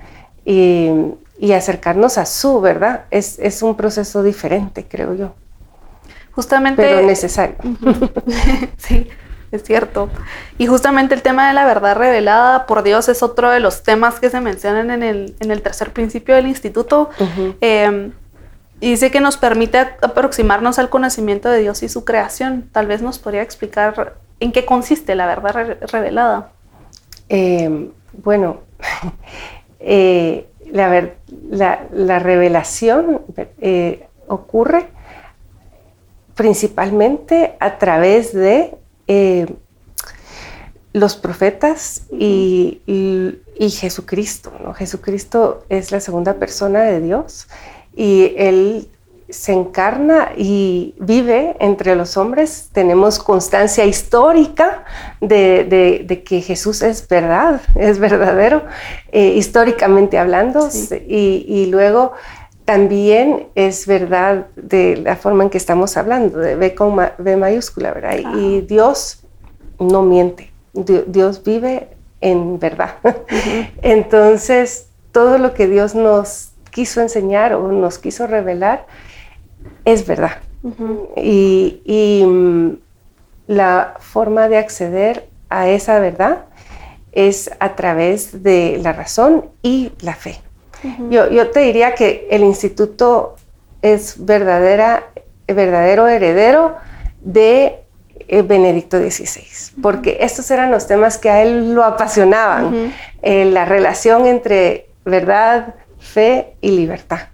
y, 0.45 0.90
acercarnos 1.52 2.18
a 2.18 2.26
su, 2.26 2.61
¿verdad? 2.61 3.04
Es, 3.11 3.38
es, 3.38 3.62
un 3.62 3.76
proceso 3.76 4.23
diferente, 4.23 4.87
creo 4.88 5.14
yo. 5.14 5.35
Justamente. 6.32 6.82
Pero 6.82 7.06
necesario. 7.06 7.56
sí 8.76 9.09
es 9.52 9.64
cierto. 9.64 10.09
Y 10.59 10.66
justamente 10.66 11.14
el 11.14 11.23
tema 11.23 11.49
de 11.49 11.54
la 11.54 11.64
verdad 11.64 11.97
revelada 11.97 12.66
por 12.66 12.82
Dios 12.82 13.09
es 13.09 13.23
otro 13.23 13.50
de 13.50 13.61
los 13.61 13.82
temas 13.82 14.20
que 14.20 14.30
se 14.30 14.40
mencionan 14.40 14.90
en 14.90 15.02
el, 15.02 15.35
en 15.40 15.50
el 15.50 15.62
tercer 15.62 15.92
principio 15.92 16.35
del 16.35 16.47
instituto. 16.47 17.11
Em, 17.61 18.12
y 18.80 18.90
dice 18.90 19.11
que 19.11 19.20
nos 19.20 19.37
permite 19.37 19.78
aproximarnos 19.78 20.78
al 20.78 20.88
conocimiento 20.88 21.50
de 21.50 21.61
Dios 21.61 21.82
y 21.82 21.88
su 21.88 22.04
creación. 22.04 22.68
Tal 22.73 22.87
vez 22.87 23.02
nos 23.02 23.18
podría 23.18 23.42
explicar 23.42 24.16
en 24.38 24.52
qué 24.52 24.64
consiste 24.64 25.14
la 25.14 25.26
verdad 25.26 25.78
revelada. 25.90 26.52
Em, 27.28 27.90
bueno, 28.12 28.61
eh, 29.80 30.49
la, 30.73 31.11
la, 31.93 32.19
revelación 32.19 33.21
eh, 33.61 34.07
ocurre 34.29 34.89
principalmente 36.35 37.57
a 37.61 37.79
través 37.79 38.33
de 38.33 38.75
eh, 39.07 39.47
los 40.93 41.17
profetas 41.17 42.07
y, 42.11 42.81
Jesucristo. 43.59 44.53
Jesucristo 44.75 45.65
es 45.69 45.93
la 45.93 46.00
segunda 46.00 46.35
persona 46.35 46.83
de 46.83 47.00
Dios 47.00 47.47
y 47.95 48.33
Él 48.37 48.89
se 49.30 49.52
encarna 49.52 50.30
y 50.37 50.94
vive 50.99 51.56
entre 51.60 51.94
los 51.96 52.16
hombres. 52.16 52.70
Tenemos 52.72 53.18
constancia 53.18 53.84
histórica 53.84 54.84
de, 55.20 56.22
que 56.25 56.40
Jesús 56.40 56.82
es 56.82 57.06
verdad, 57.08 57.60
es 57.75 57.99
verdadero, 57.99 58.64
eh, 59.12 59.34
históricamente 59.37 60.18
hablando, 60.18 60.68
y, 61.06 61.66
luego 61.70 62.12
también 62.64 63.49
es 63.54 63.87
verdad 63.87 64.46
de 64.54 64.96
la 64.96 65.16
forma 65.16 65.44
en 65.44 65.50
que 65.50 65.58
estamos 65.58 65.96
hablando, 65.96 66.38
de 66.38 66.54
B, 66.54 66.75
con 66.75 66.94
mayúscula, 66.94 67.92
¿verdad? 67.92 68.18
Y 68.37 68.60
Dios 68.60 69.25
no 69.78 70.02
miente, 70.02 70.52
Dios 70.72 71.42
vive 71.42 71.88
en 72.20 72.58
verdad. 72.58 72.96
Entonces, 73.82 74.88
todo 75.12 75.38
lo 75.38 75.54
que 75.54 75.66
Dios 75.66 75.94
nos 75.94 76.50
quiso 76.70 77.00
enseñar 77.00 77.54
o 77.54 77.72
nos 77.72 77.99
quiso 77.99 78.26
revelar 78.26 78.87
es 79.85 80.07
verdad. 80.07 80.38
y, 81.17 82.23
mm, 82.26 82.71
la 83.47 83.95
forma 83.99 84.49
de 84.49 84.59
acceder 84.59 85.29
a 85.49 85.69
esa 85.69 85.99
verdad 85.99 86.45
es 87.12 87.50
a 87.59 87.75
través 87.75 88.43
de 88.43 88.79
la 88.83 88.93
razón 88.93 89.47
y 89.62 89.90
la 90.02 90.14
fe. 90.14 90.40
Yo, 91.11 91.50
te 91.50 91.61
diría 91.61 91.95
que 91.95 92.29
el 92.31 92.43
instituto 92.43 93.37
es 93.83 94.25
verdadera, 94.25 95.11
verdadero 95.49 96.09
heredero 96.09 96.76
de 97.21 97.81
eh, 98.29 98.43
Benedicto 98.43 98.99
XVI, 98.99 99.81
porque 99.83 100.19
estos 100.21 100.50
eran 100.50 100.71
los 100.71 100.87
temas 100.87 101.19
que 101.19 101.29
a 101.29 101.43
él 101.43 101.75
lo 101.75 101.85
apasionaban, 101.85 102.93
eh, 103.23 103.45
la 103.47 103.64
relación 103.64 104.26
entre 104.26 104.87
verdad, 105.05 105.75
fe 106.00 106.57
y 106.62 106.71
libertad. 106.71 107.28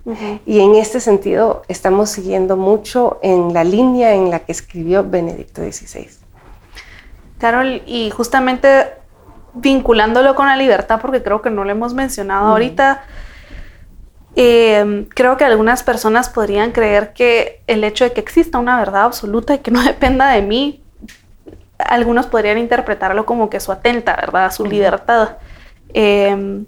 Y 0.45 0.61
en 0.61 0.75
este 0.75 1.01
sentido 1.01 1.63
estamos 1.69 2.11
siguiendo 2.11 2.57
mucho 2.57 3.19
en 3.23 3.55
la 3.55 3.65
línea 3.65 4.13
en 4.15 4.31
la 4.31 4.41
que 4.41 4.53
escribió 4.53 5.09
Benedicto 5.09 5.63
XVI. 5.63 6.09
Carol, 7.39 7.83
y 7.87 8.11
justamente 8.11 8.89
vinculándolo 9.55 10.35
con 10.35 10.47
la 10.47 10.57
libertad, 10.57 11.01
porque 11.01 11.23
creo 11.23 11.41
que 11.41 11.51
no 11.51 11.65
lo 11.65 11.71
hemos 11.71 11.95
mencionado 11.95 12.49
ahorita, 12.49 13.05
eh, 14.35 15.07
creo 15.15 15.37
que 15.37 15.45
algunas 15.45 15.83
personas 15.83 16.29
podrían 16.29 16.73
creer 16.73 17.13
que 17.13 17.63
el 17.69 17.85
hecho 17.85 18.05
de 18.05 18.13
que 18.13 18.21
exista 18.21 18.59
una 18.59 18.79
verdad 18.79 19.05
absoluta 19.05 19.55
y 19.55 19.59
que 19.61 19.71
no 19.71 19.83
dependa 19.85 20.29
de 20.31 20.43
mí, 20.43 20.83
algunos 21.79 22.27
podrían 22.27 22.59
interpretarlo 22.59 23.27
como 23.27 23.49
que 23.49 23.59
eso 23.59 23.71
atenta, 23.71 24.17
¿verdad? 24.17 24.47
A 24.47 24.51
su 24.51 24.67
libertad. 24.67 25.37
Eh, 25.95 26.65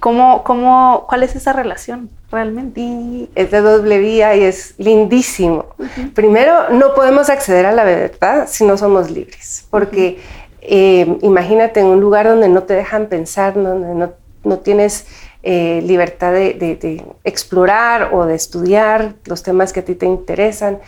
¿cómo, 0.00 0.42
cómo, 0.42 1.06
cuál 1.08 1.22
es 1.22 1.36
esa 1.36 1.52
relación 1.52 2.10
realmente? 2.30 2.80
Y 2.80 3.30
es 3.34 3.50
de 3.50 3.60
doble 3.60 3.98
vía 3.98 4.34
y 4.34 4.42
es 4.42 4.74
lindísimo. 4.78 5.66
Primero, 6.14 6.70
no 6.70 6.94
podemos 6.94 7.30
acceder 7.30 7.66
a 7.66 7.72
la 7.72 7.84
verdad 7.84 8.48
si 8.48 8.64
no 8.64 8.76
somos 8.76 9.10
libres, 9.10 9.66
porque 9.70 10.18
eh, 10.62 11.18
imagínate 11.22 11.80
en 11.80 11.86
un 11.86 12.00
lugar 12.00 12.26
donde 12.26 12.48
no 12.48 12.64
te 12.64 12.74
dejan 12.74 13.06
pensar, 13.06 13.54
donde 13.54 13.94
no, 13.94 14.12
no 14.42 14.58
tienes 14.58 15.06
eh, 15.42 15.80
libertad 15.86 16.32
de, 16.32 17.02
explorar 17.24 18.10
o 18.12 18.26
de 18.26 18.34
estudiar 18.34 19.14
los 19.24 19.42
temas 19.42 19.72
que 19.72 19.80
a 19.80 19.84
ti 19.84 19.94
te 19.94 20.06
interesan. 20.06 20.80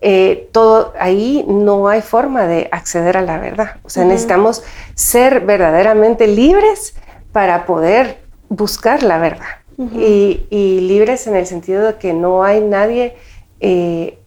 Eh, 0.00 0.48
todo 0.52 0.94
ahí 0.98 1.44
no 1.46 1.86
hay 1.86 2.00
forma 2.00 2.46
de 2.46 2.68
acceder 2.72 3.16
a 3.16 3.22
la 3.22 3.38
verdad. 3.38 3.76
O 3.84 3.90
sea, 3.90 4.04
necesitamos 4.04 4.64
ser 4.94 5.40
verdaderamente 5.40 6.26
libres 6.26 6.94
para 7.32 7.66
poder 7.66 8.18
buscar 8.50 9.02
la 9.02 9.18
verdad. 9.18 9.46
y, 9.78 10.80
libres 10.82 11.26
en 11.26 11.36
el 11.36 11.46
sentido 11.46 11.86
de 11.86 11.94
que 11.94 12.12
no 12.12 12.44
hay 12.44 12.60
nadie 12.60 13.16
eh, 13.60 14.18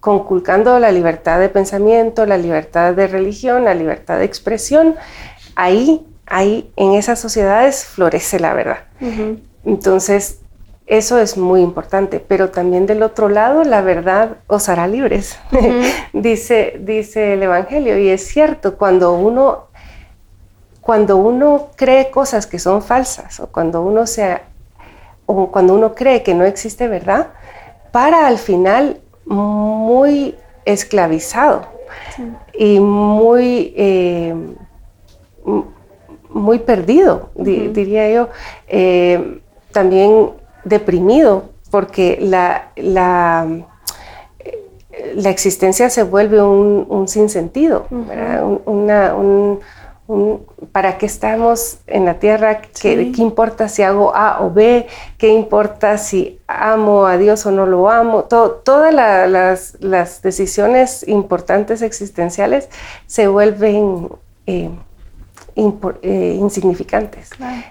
conculcando 0.00 0.78
la 0.78 0.92
libertad 0.92 1.40
de 1.40 1.48
pensamiento, 1.48 2.26
la 2.26 2.36
libertad 2.36 2.92
de 2.92 3.06
religión, 3.06 3.64
la 3.64 3.72
libertad 3.72 4.18
de 4.18 4.26
expresión. 4.26 4.96
Ahí 5.54 6.06
ahí 6.32 6.72
en 6.76 6.94
esas 6.94 7.20
sociedades 7.20 7.84
florece 7.84 8.40
la 8.40 8.54
verdad. 8.54 8.84
Entonces, 9.64 10.40
eso 10.86 11.18
es 11.18 11.36
muy 11.36 11.60
importante, 11.60 12.20
pero 12.20 12.50
también 12.50 12.86
del 12.86 13.02
otro 13.02 13.28
lado, 13.28 13.64
la 13.64 13.82
verdad 13.82 14.38
os 14.46 14.68
hará 14.68 14.86
libres, 14.86 15.38
dice, 16.12 16.78
dice 16.80 17.34
el 17.34 17.42
Evangelio. 17.42 17.98
Y 17.98 18.08
es 18.08 18.26
cierto, 18.26 18.76
cuando 18.76 19.12
uno, 19.12 19.68
cuando 20.82 21.16
uno 21.16 21.68
cree 21.76 22.10
cosas 22.10 22.46
que 22.46 22.58
son 22.58 22.82
falsas 22.82 23.40
o 23.40 23.46
cuando 23.46 23.82
uno, 23.82 24.06
sea, 24.06 24.42
o 25.26 25.50
cuando 25.50 25.74
uno 25.74 25.94
cree 25.94 26.22
que 26.22 26.34
no 26.34 26.44
existe 26.44 26.88
verdad, 26.88 27.28
para 27.92 28.26
al 28.26 28.38
final 28.38 29.00
muy 29.24 30.36
esclavizado 30.66 31.62
y 32.52 32.78
muy... 32.80 33.72
Eh, 33.76 34.34
muy 36.34 36.58
perdido, 36.60 37.30
diría 37.34 38.10
yo, 38.10 38.28
eh, 38.68 39.40
también 39.70 40.30
deprimido, 40.64 41.50
porque 41.70 42.18
la, 42.20 42.70
la, 42.76 43.46
la, 45.14 45.30
existencia 45.30 45.90
se 45.90 46.02
vuelve 46.02 46.42
un, 46.42 47.06
sinsentido, 47.08 47.86
¿Para 50.72 50.98
qué 50.98 51.06
estamos 51.06 51.78
en 51.86 52.04
la 52.04 52.18
tierra? 52.18 52.60
¿Qué, 52.60 53.12
¿Qué, 53.12 53.22
importa 53.22 53.68
si 53.68 53.82
hago 53.82 54.14
A 54.14 54.42
o 54.42 54.50
B? 54.50 54.86
¿Qué 55.18 55.28
importa 55.28 55.98
si 55.98 56.40
amo 56.46 57.06
a 57.06 57.16
Dios 57.18 57.44
o 57.46 57.50
no 57.50 57.66
lo 57.66 57.90
amo? 57.90 58.24
todas 58.24 58.94
las, 58.94 59.76
las, 59.80 60.22
decisiones 60.22 61.06
importantes 61.08 61.82
existenciales 61.82 62.68
se 63.06 63.28
vuelven... 63.28 64.08
Eh, 64.46 64.70
eh, 65.54 66.36
insignificantes. 66.40 67.28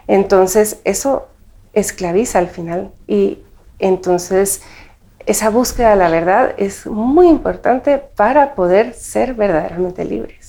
Entonces, 0.08 0.80
eso 0.84 1.28
esclaviza 1.74 2.38
al 2.38 2.48
final 2.48 2.92
y 3.08 3.40
entonces 3.80 4.62
esa 5.26 5.50
búsqueda 5.50 5.92
de 5.92 5.96
la 5.96 6.10
verdad 6.10 6.54
es 6.58 6.86
muy 6.86 7.28
importante 7.28 7.98
para 7.98 8.54
poder 8.54 8.94
ser 8.94 9.34
verdaderamente 9.34 10.06
libres. 10.06 10.41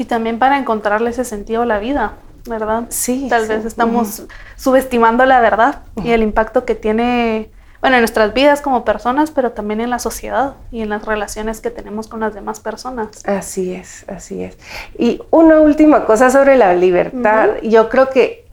Y 0.00 0.06
también 0.06 0.38
para 0.38 0.56
encontrarle 0.56 1.10
ese 1.10 1.26
sentido 1.26 1.60
a 1.60 1.66
la 1.66 1.78
vida. 1.78 2.14
¿verdad? 2.48 2.84
Sí. 2.88 3.26
Tal 3.28 3.46
vez 3.46 3.66
estamos 3.66 4.22
subestimando 4.56 5.26
la 5.26 5.40
verdad 5.42 5.80
y 6.02 6.12
el 6.12 6.22
impacto 6.22 6.64
que 6.64 6.74
tiene, 6.74 7.50
bueno, 7.82 7.96
en 7.96 8.00
nuestras 8.00 8.32
vidas 8.32 8.62
como 8.62 8.82
personas, 8.82 9.30
pero 9.30 9.52
también 9.52 9.82
en 9.82 9.90
la 9.90 9.98
sociedad 9.98 10.54
y 10.72 10.80
en 10.80 10.88
las 10.88 11.04
relaciones 11.04 11.60
que 11.60 11.70
tenemos 11.70 12.08
con 12.08 12.20
las 12.20 12.32
demás 12.32 12.58
personas. 12.58 13.26
Así 13.26 13.74
es, 13.74 14.06
así 14.08 14.42
es. 14.42 14.56
Y 14.98 15.20
una 15.30 15.60
última 15.60 16.06
cosa 16.06 16.30
sobre 16.30 16.56
la 16.56 16.74
libertad. 16.74 17.56
Yo 17.62 17.90
creo 17.90 18.08
que 18.08 18.48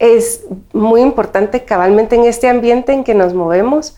es 0.00 0.44
muy 0.72 1.02
importante 1.02 1.64
cabalmente 1.64 2.16
en 2.16 2.24
este 2.24 2.48
ambiente 2.48 2.92
en 2.92 3.04
que 3.04 3.14
nos 3.14 3.32
movemos, 3.32 3.96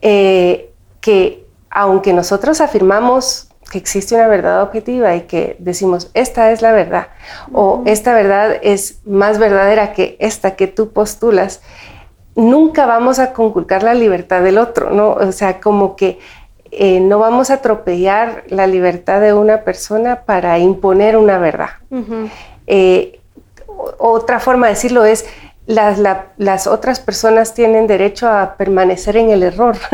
eh, 0.00 0.72
que 1.02 1.44
aunque 1.68 2.14
nosotros 2.14 2.62
afirmamos 2.62 3.49
que 3.70 3.78
existe 3.78 4.14
una 4.14 4.26
verdad 4.26 4.62
objetiva 4.62 5.14
y 5.14 5.22
que 5.22 5.56
decimos, 5.60 6.10
esta 6.12 6.50
es 6.50 6.60
la 6.60 6.72
verdad, 6.72 7.08
o 7.52 7.82
esta 7.86 8.12
verdad 8.12 8.56
es 8.62 9.00
más 9.06 9.38
verdadera 9.38 9.92
que 9.92 10.16
esta 10.18 10.56
que 10.56 10.66
tú 10.66 10.92
postulas, 10.92 11.62
nunca 12.34 12.84
vamos 12.84 13.18
a 13.18 13.32
conculcar 13.32 13.82
la 13.82 13.94
libertad 13.94 14.42
del 14.42 14.58
otro, 14.58 14.90
¿no? 14.90 15.12
O 15.12 15.32
sea, 15.32 15.60
como 15.60 15.96
que 15.96 16.18
eh, 16.72 17.00
no 17.00 17.18
vamos 17.18 17.50
a 17.50 17.54
atropellar 17.54 18.44
la 18.48 18.66
libertad 18.66 19.20
de 19.20 19.32
una 19.32 19.62
persona 19.62 20.22
para 20.22 20.58
imponer 20.58 21.16
una 21.16 21.38
verdad. 21.38 21.70
Eh, 22.66 23.20
otra 23.98 24.40
forma 24.40 24.66
de 24.66 24.74
decirlo 24.74 25.04
es, 25.04 25.26
las, 25.66 26.66
otras 26.66 27.00
personas 27.00 27.54
tienen 27.54 27.86
derecho 27.86 28.28
a 28.28 28.56
permanecer 28.56 29.16
en 29.16 29.30
el 29.30 29.42
error. 29.42 29.76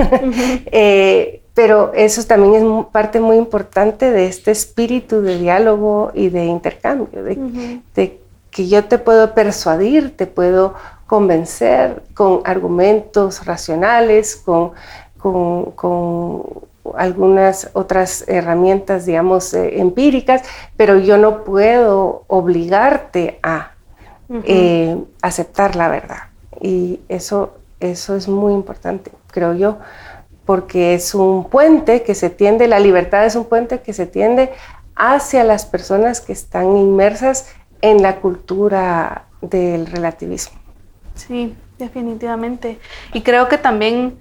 Eh, 0.73 1.42
pero 1.57 1.91
eso 1.95 2.23
también 2.25 2.55
es 2.55 2.87
parte 2.93 3.19
muy 3.19 3.39
importante 3.39 4.11
de 4.11 4.27
este 4.27 4.51
espíritu 4.51 5.23
de 5.23 5.39
diálogo 5.39 6.11
y 6.13 6.29
de 6.29 6.45
intercambio, 6.45 7.23
de, 7.25 8.21
que 8.51 8.69
yo 8.69 8.85
te 8.85 8.99
puedo 8.99 9.33
persuadir, 9.33 10.15
te 10.15 10.27
puedo 10.27 10.75
convencer 11.07 12.03
con 12.13 12.43
argumentos 12.45 13.47
racionales, 13.47 14.37
con, 14.37 14.73
con, 15.17 16.45
algunas 16.95 17.71
otras 17.73 18.29
herramientas, 18.29 19.07
digamos, 19.07 19.55
eh, 19.55 19.81
empíricas, 19.81 20.43
pero 20.77 20.99
yo 20.99 21.17
no 21.17 21.43
puedo 21.43 22.25
obligarte 22.27 23.41
a 23.43 23.71
eh, 24.45 25.03
aceptar 25.23 25.75
la 25.75 25.89
verdad. 25.89 26.25
Y 26.61 27.01
eso, 27.09 27.55
eso 27.81 28.15
es 28.15 28.29
muy 28.29 28.53
importante, 28.53 29.11
creo 29.33 29.55
yo 29.55 29.79
porque 30.47 30.95
es 30.95 31.15
un 31.15 31.45
puente 31.50 32.03
que 32.03 32.15
se 32.15 32.31
tiende, 32.31 32.69
la 32.69 32.81
libertad 32.81 33.26
es 33.26 33.35
un 33.35 33.45
puente 33.45 33.81
que 33.81 33.93
se 33.93 34.07
tiende 34.07 34.53
hacia 34.95 35.45
las 35.45 35.67
personas 35.67 36.21
que 36.21 36.33
están 36.33 36.76
inmersas 36.76 37.53
en 37.83 38.00
la 38.00 38.17
cultura 38.17 39.25
del 39.43 39.87
relativismo. 39.87 40.59
Sí, 41.15 41.55
definitivamente. 41.79 42.79
Y 43.12 43.23
creo 43.23 43.49
que 43.49 43.59
también 43.59 44.19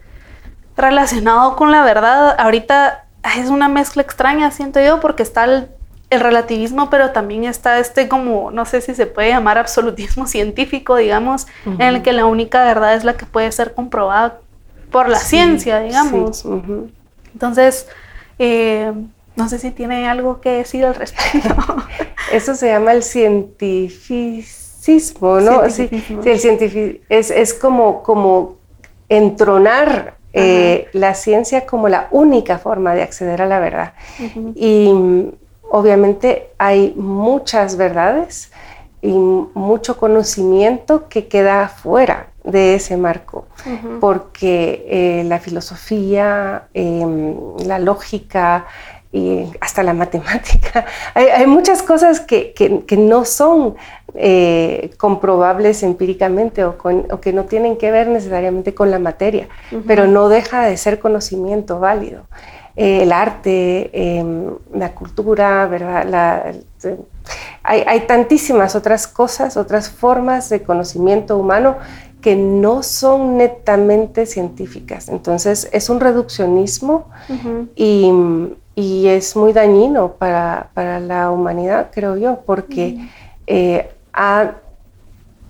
relacionado 0.75 1.55
con 1.55 1.72
la 1.72 1.84
verdad, 1.84 2.36
ahorita 2.38 3.05
es 3.38 3.50
una 3.50 3.70
mezcla 3.70 4.01
extraña, 4.01 4.51
siento 4.51 4.82
yo, 4.82 5.00
porque 5.00 5.24
está 5.24 5.46
el, 5.46 5.70
relativismo, 6.12 6.89
pero 6.89 7.12
también 7.12 7.44
está 7.44 7.77
este 7.77 8.08
como, 8.08 8.50
no 8.50 8.63
sé 8.63 8.79
si 8.79 8.96
se 8.96 9.05
puede 9.05 9.29
llamar 9.29 9.58
absolutismo 9.58 10.27
científico, 10.27 10.96
digamos, 10.96 11.46
en 11.65 11.82
el 11.82 12.03
que 12.03 12.13
la 12.13 12.25
única 12.25 12.63
verdad 12.63 12.94
es 12.94 13.03
la 13.03 13.17
que 13.17 13.25
puede 13.25 13.51
ser 13.51 13.74
comprobada 13.74 14.39
por 14.95 15.09
la 15.09 15.19
ciencia, 15.19 15.81
digamos. 15.81 16.45
Entonces, 17.33 17.89
eh, 18.39 18.93
no 19.35 19.49
sé 19.49 19.59
si 19.59 19.71
tiene 19.71 20.07
algo 20.07 20.39
que 20.39 20.51
decir 20.51 20.85
al 20.85 20.95
respecto. 20.95 21.53
Eso 22.31 22.55
se 22.55 22.69
llama 22.69 22.93
el 22.93 23.03
cientificismo, 23.03 25.41
¿no? 25.41 25.69
Sí, 25.69 25.89
el 26.23 26.39
cientificismo 26.39 27.03
es, 27.09 27.29
es, 27.29 27.53
como, 27.53 28.03
como 28.03 28.55
entronar 29.09 30.15
eh, 30.31 30.88
la 30.93 31.13
ciencia 31.13 31.65
como 31.65 31.89
la 31.89 32.08
única 32.12 32.58
forma 32.58 32.95
de 32.95 33.01
acceder 33.01 33.41
a 33.41 33.47
la 33.47 33.60
verdad. 33.60 33.95
Y 34.55 34.93
obviamente 35.69 36.51
hay 36.58 36.93
muchas 36.95 37.75
verdades 37.75 38.49
y 39.06 39.12
mucho 39.54 39.98
conocimiento 39.98 41.08
que 41.08 41.28
queda 41.28 41.68
fuera 41.68 42.30
de 42.44 42.76
ese 42.76 42.98
marco, 42.98 43.46
porque 44.00 44.86
eh, 44.89 45.24
la 45.26 45.39
filosofía, 45.39 46.68
em, 46.74 47.36
la 47.65 47.78
lógica 47.78 48.65
y 49.12 49.46
hasta 49.62 49.84
la 49.84 49.94
matemática, 49.94 50.86
hay, 51.13 51.46
muchas 51.46 51.84
cosas 51.84 52.20
que, 52.20 52.54
no 52.98 53.26
son 53.26 53.76
eh, 54.15 54.91
comprobables 54.98 55.84
empíricamente 55.84 56.63
o, 56.65 56.78
que 57.22 57.32
no 57.32 57.46
tienen 57.46 57.78
que 57.78 57.91
ver 57.91 58.08
necesariamente 58.08 58.74
con 58.74 58.89
la 58.89 58.98
materia, 58.98 59.48
pero 59.86 60.08
no 60.08 60.30
deja 60.30 60.65
de 60.65 60.78
ser 60.78 61.00
conocimiento 61.00 61.80
válido. 61.80 62.24
Eh, 62.76 63.04
el 63.04 63.12
arte, 63.12 63.89
em, 63.94 64.50
la 64.74 64.94
cultura, 64.94 65.65
¿verdad? 65.68 66.56
Hay, 67.65 67.84
hay, 67.88 68.01
tantísimas 68.01 68.75
otras 68.75 69.08
cosas, 69.08 69.58
otras 69.58 69.89
formas 69.89 70.49
de 70.49 70.63
conocimiento 70.63 71.38
humano 71.38 71.78
que 72.25 72.36
no 72.36 72.82
son 72.82 73.38
netamente 73.38 74.25
científicas. 74.25 75.10
Entonces 75.10 75.69
es 75.71 75.91
un 75.91 75.99
reduccionismo 75.99 77.12
y, 77.75 78.12
es 78.75 79.36
muy 79.36 79.54
dañino 79.54 80.13
para, 80.13 80.71
la 81.01 81.30
humanidad, 81.30 81.91
creo 81.93 82.17
yo, 82.17 82.41
porque 82.43 82.97
eh, 83.45 83.91
ha, 84.12 84.54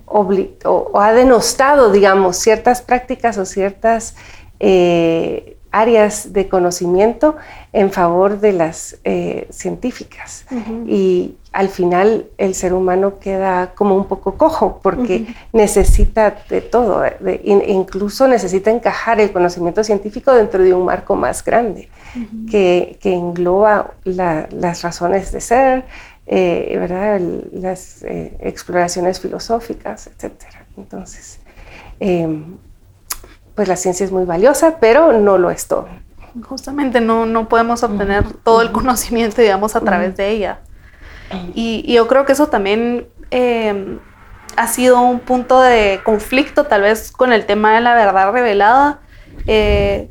o, 0.06 1.00
ha 1.00 1.14
denostado, 1.14 1.94
digamos, 1.94 2.36
ciertas 2.36 2.82
prácticas 2.82 3.38
o 3.38 3.46
ciertas 3.46 4.18
eh, 4.60 5.55
áreas 5.76 6.32
de 6.32 6.48
conocimiento 6.48 7.36
en 7.74 7.92
favor 7.92 8.40
de 8.40 8.54
las 8.54 8.98
eh, 9.04 9.46
científicas. 9.50 10.46
Y 10.88 11.36
al 11.52 11.68
final 11.68 12.28
el 12.38 12.56
ser 12.56 12.74
humano 12.74 13.20
queda 13.20 13.74
como 13.76 13.94
un 13.96 14.06
poco 14.06 14.38
cojo 14.38 14.80
porque 14.82 15.28
necesita 15.52 16.34
de 16.50 16.62
todo, 16.62 17.04
incluso 17.44 18.26
necesita 18.30 18.72
encajar 18.72 19.20
el 19.20 19.34
conocimiento 19.34 19.84
científico 19.84 20.34
dentro 20.34 20.64
de 20.64 20.74
un 20.74 20.86
marco 20.86 21.18
más 21.18 21.44
grande 21.44 21.90
que, 22.50 22.98
engloba 23.04 23.92
las 24.06 24.82
razones 24.82 25.34
de 25.34 25.42
ser, 25.42 25.84
eh, 26.26 26.78
¿verdad? 26.80 27.20
las 27.52 28.02
eh, 28.04 28.38
exploraciones 28.40 29.20
filosóficas, 29.20 30.08
etc. 30.08 30.32
Entonces, 30.78 31.40
em, 32.00 32.58
pues 33.56 33.68
la 33.68 33.76
ciencia 33.76 34.06
es 34.06 34.12
muy 34.12 34.26
valiosa, 34.26 34.78
pero 34.80 35.14
no 35.14 35.38
lo 35.38 35.50
es 35.50 35.68
todo. 35.68 35.88
Justamente 36.44 37.00
no, 37.00 37.26
no 37.26 37.48
podemos 37.48 37.84
obtener 37.84 38.26
todo 38.44 38.62
el 38.62 38.72
conocimiento, 38.72 39.42
digamos, 39.42 39.76
a 39.76 39.82
través 39.82 40.18
de 40.18 40.30
ella. 40.30 40.60
Y, 41.54 41.92
yo 41.92 42.08
creo 42.08 42.26
que 42.26 42.34
eso 42.34 42.48
también 42.48 43.08
em, 43.32 44.00
ha 44.56 44.68
sido 44.68 45.02
un 45.02 45.20
punto 45.20 45.60
de 45.60 46.02
conflicto 46.04 46.66
tal 46.66 46.82
vez 46.82 47.12
con 47.12 47.34
el 47.34 47.46
tema 47.46 47.74
de 47.74 47.82
la 47.82 47.96
verdad 47.96 48.32
revelada 48.32 49.00
eh, 49.48 50.10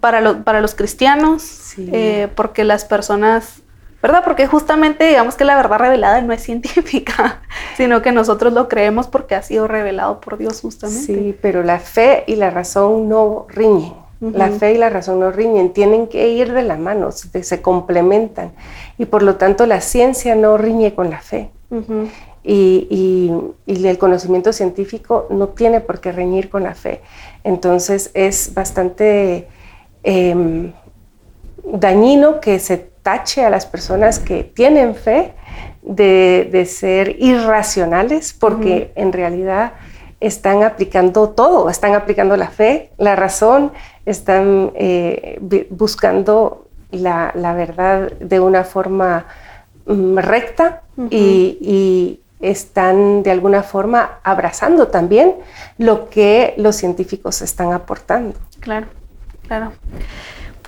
para, 0.00 0.42
para 0.42 0.60
los 0.60 0.74
cristianos, 0.74 1.74
eh, 1.78 2.28
porque 2.34 2.64
las 2.64 2.84
personas, 2.84 3.62
¿verdad? 4.02 4.22
Porque 4.24 4.46
justamente 4.46 5.06
digamos 5.06 5.34
que 5.34 5.44
la 5.44 5.56
verdad 5.56 5.78
revelada 5.78 6.20
no 6.20 6.32
es 6.32 6.42
científica, 6.48 7.42
sino 7.76 8.02
que 8.02 8.12
nosotros 8.12 8.52
lo 8.52 8.68
creemos 8.68 9.08
porque 9.08 9.34
ha 9.34 9.42
sido 9.42 9.68
revelado 9.68 10.20
por 10.20 10.38
Dios 10.38 10.60
justamente. 10.60 11.04
Sí, 11.04 11.36
pero 11.40 11.62
la 11.62 11.80
fe 11.80 12.24
y 12.26 12.36
la 12.36 12.50
razón 12.50 13.08
no 13.08 13.46
riñen. 13.48 13.94
La 14.20 14.48
fe 14.48 14.72
y 14.72 14.78
la 14.78 14.90
razón 14.90 15.20
no 15.20 15.30
riñen, 15.30 15.72
tienen 15.72 16.08
que 16.08 16.30
ir 16.30 16.52
de 16.52 16.62
la 16.62 16.76
mano, 16.76 17.12
se, 17.12 17.62
complementan. 17.62 18.50
Y 18.98 19.04
por 19.04 19.22
lo 19.22 19.36
tanto 19.36 19.64
la 19.64 19.80
ciencia 19.80 20.34
no 20.34 20.58
riñe 20.58 20.92
con 20.92 21.08
la 21.08 21.20
fe. 21.20 21.52
y, 22.42 23.32
el 23.66 23.98
conocimiento 23.98 24.52
científico 24.52 25.28
no 25.30 25.50
tiene 25.50 25.80
por 25.80 26.00
qué 26.00 26.10
reñir 26.10 26.50
con 26.50 26.64
la 26.64 26.74
fe. 26.74 27.00
Entonces 27.44 28.10
es 28.12 28.54
bastante 28.54 29.46
em, 30.02 30.72
dañino 31.64 32.40
que 32.40 32.58
se 32.58 32.90
tache 33.08 33.42
a 33.42 33.48
las 33.48 33.64
personas 33.64 34.18
que 34.18 34.44
tienen 34.44 34.94
fe 34.94 35.32
de, 35.80 36.66
ser 36.66 37.16
irracionales, 37.18 38.34
porque 38.34 38.92
en 38.96 39.14
realidad 39.14 39.72
están 40.20 40.62
aplicando 40.62 41.30
todo, 41.30 41.70
están 41.70 41.94
aplicando 41.94 42.36
la 42.36 42.48
fe, 42.48 42.90
la 42.98 43.16
razón, 43.16 43.72
están 44.04 44.72
eh, 44.74 45.38
buscando 45.70 46.66
la, 46.90 47.32
verdad 47.56 48.12
de 48.20 48.40
una 48.40 48.62
forma 48.62 49.24
mm, 49.86 50.18
recta 50.18 50.82
y, 51.10 52.20
están 52.40 53.24
de 53.24 53.32
alguna 53.32 53.64
forma 53.64 54.20
abrazando 54.22 54.86
también 54.88 55.34
lo 55.76 56.08
que 56.08 56.54
los 56.56 56.76
científicos 56.76 57.42
están 57.42 57.72
aportando. 57.72 58.38
Claro, 58.60 58.86
claro. 59.48 59.72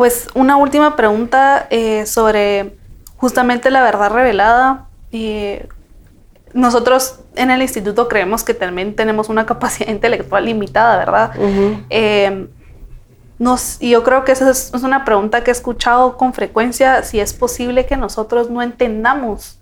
Pues 0.01 0.29
una 0.33 0.57
última 0.57 0.97
pregunta 0.97 1.67
eh, 1.69 2.07
sobre 2.07 2.79
justamente 3.19 3.71
la 3.71 3.83
verdad 3.83 4.11
revelada. 4.11 4.87
Eh, 5.13 5.69
nosotros 6.55 7.21
en 7.37 7.51
el 7.51 7.61
instituto 7.61 8.09
creemos 8.09 8.43
que 8.43 8.55
también 8.55 8.97
tenemos 8.97 9.29
una 9.29 9.45
capacidad 9.45 9.91
intelectual 9.91 10.47
limitada, 10.47 10.97
¿verdad? 10.97 11.33
Nos, 13.39 13.77
y 13.83 13.91
yo 13.91 14.03
creo 14.03 14.25
que 14.25 14.33
esa 14.33 14.49
es, 14.49 14.73
una 14.73 15.05
pregunta 15.05 15.45
que 15.45 15.51
he 15.51 15.53
escuchado 15.53 16.17
con 16.17 16.33
frecuencia, 16.33 17.03
si 17.03 17.21
es 17.21 17.35
posible 17.35 17.85
que 17.85 17.99
nosotros 17.99 18.49
no 18.49 18.63
entendamos 18.63 19.61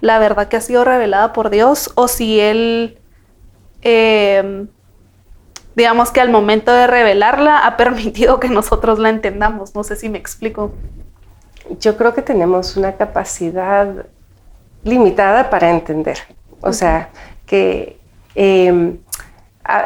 la 0.00 0.18
verdad 0.18 0.48
que 0.48 0.56
ha 0.56 0.62
sido 0.62 0.86
revelada 0.86 1.34
por 1.34 1.50
Dios 1.50 1.92
o 1.94 2.08
si 2.08 2.40
Él, 2.40 3.00
em, 3.82 4.66
digamos 5.76 6.10
que 6.10 6.20
al 6.20 6.30
momento 6.30 6.72
de 6.72 6.86
revelarla 6.86 7.66
ha 7.66 7.76
permitido 7.76 8.40
que 8.40 8.48
nosotros 8.48 8.98
la 8.98 9.08
entendamos. 9.10 9.74
No 9.74 9.84
sé 9.84 9.96
si 9.96 10.08
me 10.08 10.18
explico. 10.18 10.72
Yo 11.80 11.96
creo 11.96 12.14
que 12.14 12.22
tenemos 12.22 12.76
una 12.76 12.92
capacidad 12.96 14.06
limitada 14.82 15.50
para 15.50 15.70
entender. 15.70 16.18
O 16.60 16.72
sea, 16.72 17.10
que 17.46 17.98
em, 18.34 18.98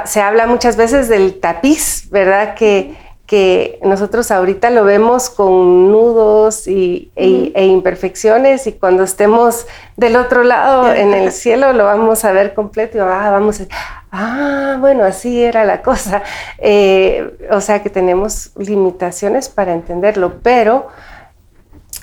se 0.05 0.21
habla 0.21 0.47
muchas 0.47 0.77
veces 0.77 1.09
del 1.09 1.41
tapiz, 1.41 2.09
¿verdad? 2.11 2.55
Que, 2.55 2.97
que 3.29 3.79
nosotros 3.83 4.31
ahorita 4.31 4.71
lo 4.71 4.85
vemos 4.85 5.29
con 5.29 5.93
nudos 5.93 6.67
y, 6.67 7.13
e, 7.15 7.53
e, 7.55 7.67
imperfecciones 7.67 8.67
y 8.67 8.73
cuando 8.73 9.03
estemos 9.03 9.67
del 9.99 10.17
otro 10.17 10.45
lado 10.45 10.91
en 10.95 11.13
el 11.13 11.31
cielo 11.31 11.75
lo 11.75 11.85
vamos 11.85 12.25
a 12.25 12.33
ver 12.33 12.55
completo 12.55 12.97
y 12.97 13.01
ah, 13.03 13.29
vamos 13.31 13.61
a 13.61 13.67
ah, 14.13 14.77
bueno, 14.81 15.05
así 15.05 15.43
era 15.43 15.67
la 15.67 15.83
cosa. 15.83 16.23
Eh, 16.57 17.37
o 17.51 17.61
sea 17.61 17.83
que 17.83 17.91
tenemos 17.91 18.53
limitaciones 18.57 19.51
para 19.51 19.75
entenderlo, 19.75 20.41
pero 20.43 20.87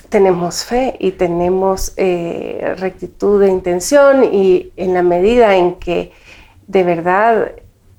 tenemos 0.08 0.62
fe 0.62 0.94
y 1.00 1.10
tenemos 1.10 1.92
eh, 1.96 2.72
rectitud 2.78 3.40
de 3.40 3.48
intención 3.48 4.22
y 4.22 4.72
en 4.76 4.94
la 4.94 5.02
medida 5.02 5.56
en 5.56 5.74
que 5.74 6.12
de 6.68 6.84
verdad 6.84 7.50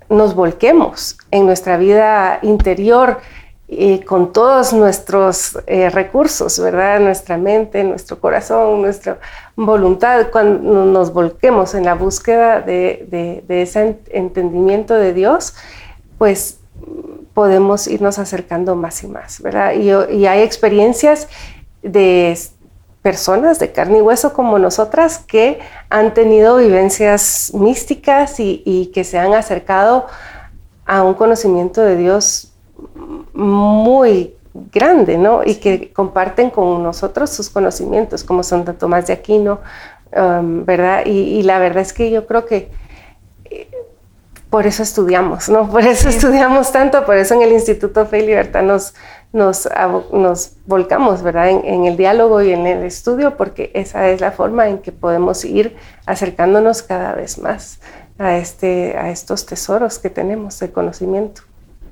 nos 0.10 0.36
volquemos 0.36 1.18
en 1.32 1.46
nuestra 1.46 1.78
vida 1.78 2.40
interior 2.42 3.20
y 3.68 4.00
con 4.00 4.32
todos 4.32 4.72
nuestros 4.72 5.60
eh, 5.68 5.90
recursos, 5.90 6.58
¿verdad? 6.60 7.02
Nuestra 7.02 7.38
mente, 7.38 7.84
nuestro 7.84 8.18
corazón, 8.18 8.82
nuestra 8.82 9.20
voluntad, 9.58 10.28
cuando 10.32 10.86
nos 10.86 11.12
volquemos 11.12 11.74
en 11.74 11.84
la 11.84 11.94
búsqueda 11.94 12.62
de, 12.62 13.44
ese 13.50 14.00
entendimiento 14.10 14.94
de 14.94 15.14
Dios, 15.14 15.54
pues 16.18 16.60
podemos 17.34 17.88
irnos 17.88 18.20
acercando 18.20 18.76
más 18.76 19.04
y 19.04 19.08
más, 19.08 19.42
¿verdad? 19.42 19.74
Y, 19.74 19.92
y 20.16 20.26
hay 20.28 20.42
experiencias 20.42 21.28
de 21.84 22.38
personas 23.08 23.58
de 23.58 23.72
carne 23.72 24.00
y 24.00 24.02
hueso 24.02 24.34
como 24.34 24.60
nosotras 24.60 25.18
que 25.18 25.60
han 25.90 26.14
tenido 26.14 26.58
vivencias 26.58 27.54
místicas 27.54 28.38
y, 28.38 28.92
que 28.94 29.06
se 29.06 29.18
han 29.18 29.34
acercado 29.34 30.08
a 30.86 31.04
un 31.04 31.14
conocimiento 31.14 31.80
de 31.80 31.96
Dios 31.96 32.52
muy 33.34 34.36
grande, 34.74 35.18
¿no? 35.18 35.42
Y 35.46 35.56
que 35.56 35.94
comparten 35.94 36.50
con 36.50 36.84
nosotros 36.84 37.30
sus 37.30 37.50
conocimientos, 37.50 38.26
como 38.26 38.44
Santo 38.44 38.74
Tomás 38.74 39.08
de 39.08 39.14
Aquino, 39.14 39.62
um, 40.14 40.66
¿verdad? 40.66 41.06
Y, 41.06 41.44
la 41.44 41.60
verdad 41.60 41.84
es 41.84 41.94
que 41.94 42.12
yo 42.12 42.28
creo 42.28 42.46
que 42.46 42.70
eh, 43.46 43.70
por 44.50 44.68
eso 44.68 44.84
estudiamos, 44.84 45.48
¿no? 45.48 45.70
Por 45.72 45.86
eso 45.86 46.10
estudiamos 46.10 46.74
tanto, 46.74 47.06
por 47.06 47.16
eso 47.16 47.36
en 47.36 47.44
el 47.44 47.54
Instituto 47.54 48.06
Fe 48.06 48.20
y 48.20 48.26
Libertad 48.26 48.64
nos, 48.64 48.96
nos, 49.34 49.68
nos 50.12 50.54
volcamos, 50.66 51.22
¿verdad? 51.22 51.50
En, 51.50 51.86
el 51.86 51.98
diálogo 51.98 52.42
y 52.42 52.52
en 52.52 52.66
el 52.66 52.84
estudio, 52.84 53.38
porque 53.38 53.72
esa 53.74 54.10
es 54.10 54.22
la 54.22 54.32
forma 54.32 54.68
en 54.68 54.80
que 54.80 54.92
podemos 54.92 55.44
ir 55.46 55.76
acercándonos 56.06 56.82
cada 56.82 57.14
vez 57.14 57.38
más 57.38 57.80
a, 58.18 58.38
este, 58.38 58.98
a 58.98 59.10
estos 59.10 59.46
tesoros 59.46 60.00
que 60.00 60.10
tenemos 60.10 60.60
de 60.60 60.72
conocimiento. 60.72 61.42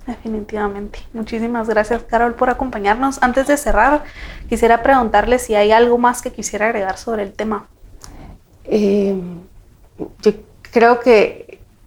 Definitivamente. 0.07 0.99
Muchísimas 1.13 1.67
gracias, 1.67 2.03
Carol, 2.03 2.35
por 2.35 2.49
acompañarnos. 2.49 3.21
Antes 3.23 3.47
de 3.47 3.57
cerrar, 3.57 4.03
quisiera 4.47 4.83
preguntarle 4.83 5.39
si 5.39 5.55
hay 5.55 5.71
algo 5.71 5.97
más 5.97 6.21
que 6.21 6.31
quisiera 6.31 6.67
agregar 6.67 6.97
sobre 6.97 7.23
el 7.23 7.33
tema. 7.33 7.67
Eh, 8.65 9.15
yo 10.21 10.31
creo 10.61 10.99
que 10.99 11.44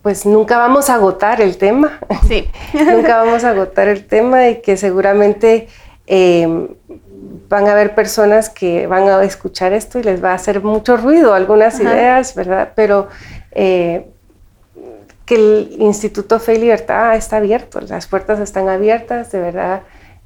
pues 0.08 0.24
nunca 0.24 0.56
vamos 0.56 0.88
a 0.88 0.94
agotar 0.94 1.42
el 1.42 1.58
tema. 1.58 2.00
Sí. 2.26 2.50
nunca 2.72 3.22
vamos 3.22 3.44
a 3.44 3.50
agotar 3.50 3.88
el 3.88 4.06
tema 4.06 4.48
y 4.48 4.62
que 4.62 4.78
seguramente 4.78 5.68
em, 6.06 6.66
van 7.46 7.68
a 7.68 7.72
haber 7.72 7.94
personas 7.94 8.48
que 8.48 8.86
van 8.86 9.06
a 9.06 9.22
escuchar 9.22 9.74
esto 9.74 9.98
y 9.98 10.02
les 10.02 10.24
va 10.24 10.30
a 10.30 10.34
hacer 10.34 10.62
mucho 10.62 10.96
ruido 10.96 11.34
algunas 11.34 11.78
ideas, 11.78 12.34
¿verdad? 12.34 12.72
Pero 12.74 13.08
eh, 13.52 14.06
que 15.26 15.34
el 15.34 15.76
Instituto 15.78 16.40
Fe 16.40 16.54
y 16.54 16.60
Libertad 16.60 17.14
está 17.14 17.36
abierto, 17.36 17.78
las 17.82 18.06
puertas 18.06 18.40
están 18.40 18.70
abiertas, 18.70 19.30
de 19.30 19.40
verdad. 19.40 19.82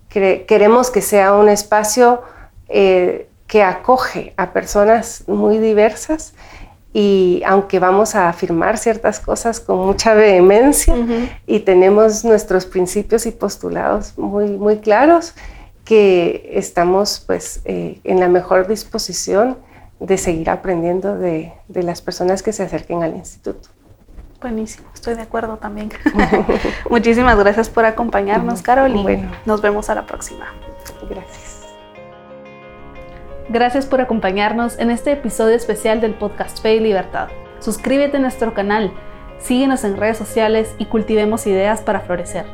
queremos 0.09 0.93
que 0.93 1.03
sea 1.03 1.35
un 1.35 1.49
espacio 1.49 2.23
eh, 2.69 3.27
que 3.49 3.65
acoge 3.65 4.33
a 4.37 4.53
personas 4.53 5.25
muy 5.27 5.59
diversas 5.59 6.35
y 6.93 7.43
aunque 7.47 7.79
vamos 7.79 8.15
a 8.15 8.29
afirmar 8.29 8.77
ciertas 8.77 9.19
cosas 9.19 9.61
con 9.61 9.79
mucha 9.79 10.15
vehemencia 10.15 10.95
y 11.47 11.61
tenemos 11.61 12.25
nuestros 12.25 12.67
principios 12.67 13.25
y 13.25 13.31
postulados 13.31 14.17
muy, 14.19 14.51
muy 14.51 14.79
claros, 14.79 15.35
que 15.85 16.51
estamos 16.53 17.23
pues 17.27 17.61
eh, 17.65 18.01
en 18.05 18.21
la 18.21 18.29
mejor 18.29 18.69
disposición 18.69 19.57
de 20.01 20.19
seguir 20.19 20.51
aprendiendo 20.51 21.17
de, 21.17 21.53
de, 21.69 21.83
las 21.83 22.03
personas 22.03 22.43
que 22.43 22.53
se 22.53 22.63
acerquen 22.63 23.03
al 23.03 23.17
instituto. 23.17 23.69
Buenísimo, 24.41 24.89
estoy 24.93 25.15
de 25.15 25.23
acuerdo 25.23 25.57
también. 25.57 25.91
Muchísimas 26.91 27.39
gracias 27.39 27.69
por 27.69 27.85
acompañarnos, 27.85 28.63
Carol, 28.63 28.95
y 28.95 29.29
nos 29.47 29.63
vemos 29.63 29.89
a 29.91 29.95
la 29.95 30.07
próxima. 30.07 30.47
Gracias. 31.09 31.42
Gracias 33.49 33.87
por 33.87 34.01
acompañarnos 34.01 34.79
en 34.79 34.91
este 34.91 35.13
episodio 35.13 35.57
especial 35.57 36.01
del 36.01 36.15
podcast 36.15 36.63
Fe 36.63 36.77
y 36.77 36.81
Libertad. 36.81 37.29
Suscríbete 37.59 38.17
a 38.17 38.21
nuestro 38.21 38.55
canal, 38.55 38.93
síguenos 39.39 39.85
en 39.85 39.97
redes 39.97 40.17
sociales 40.17 40.75
y 40.79 40.87
cultivemos 40.87 41.47
ideas 41.47 41.81
para 41.81 42.01
florecer. 42.01 42.47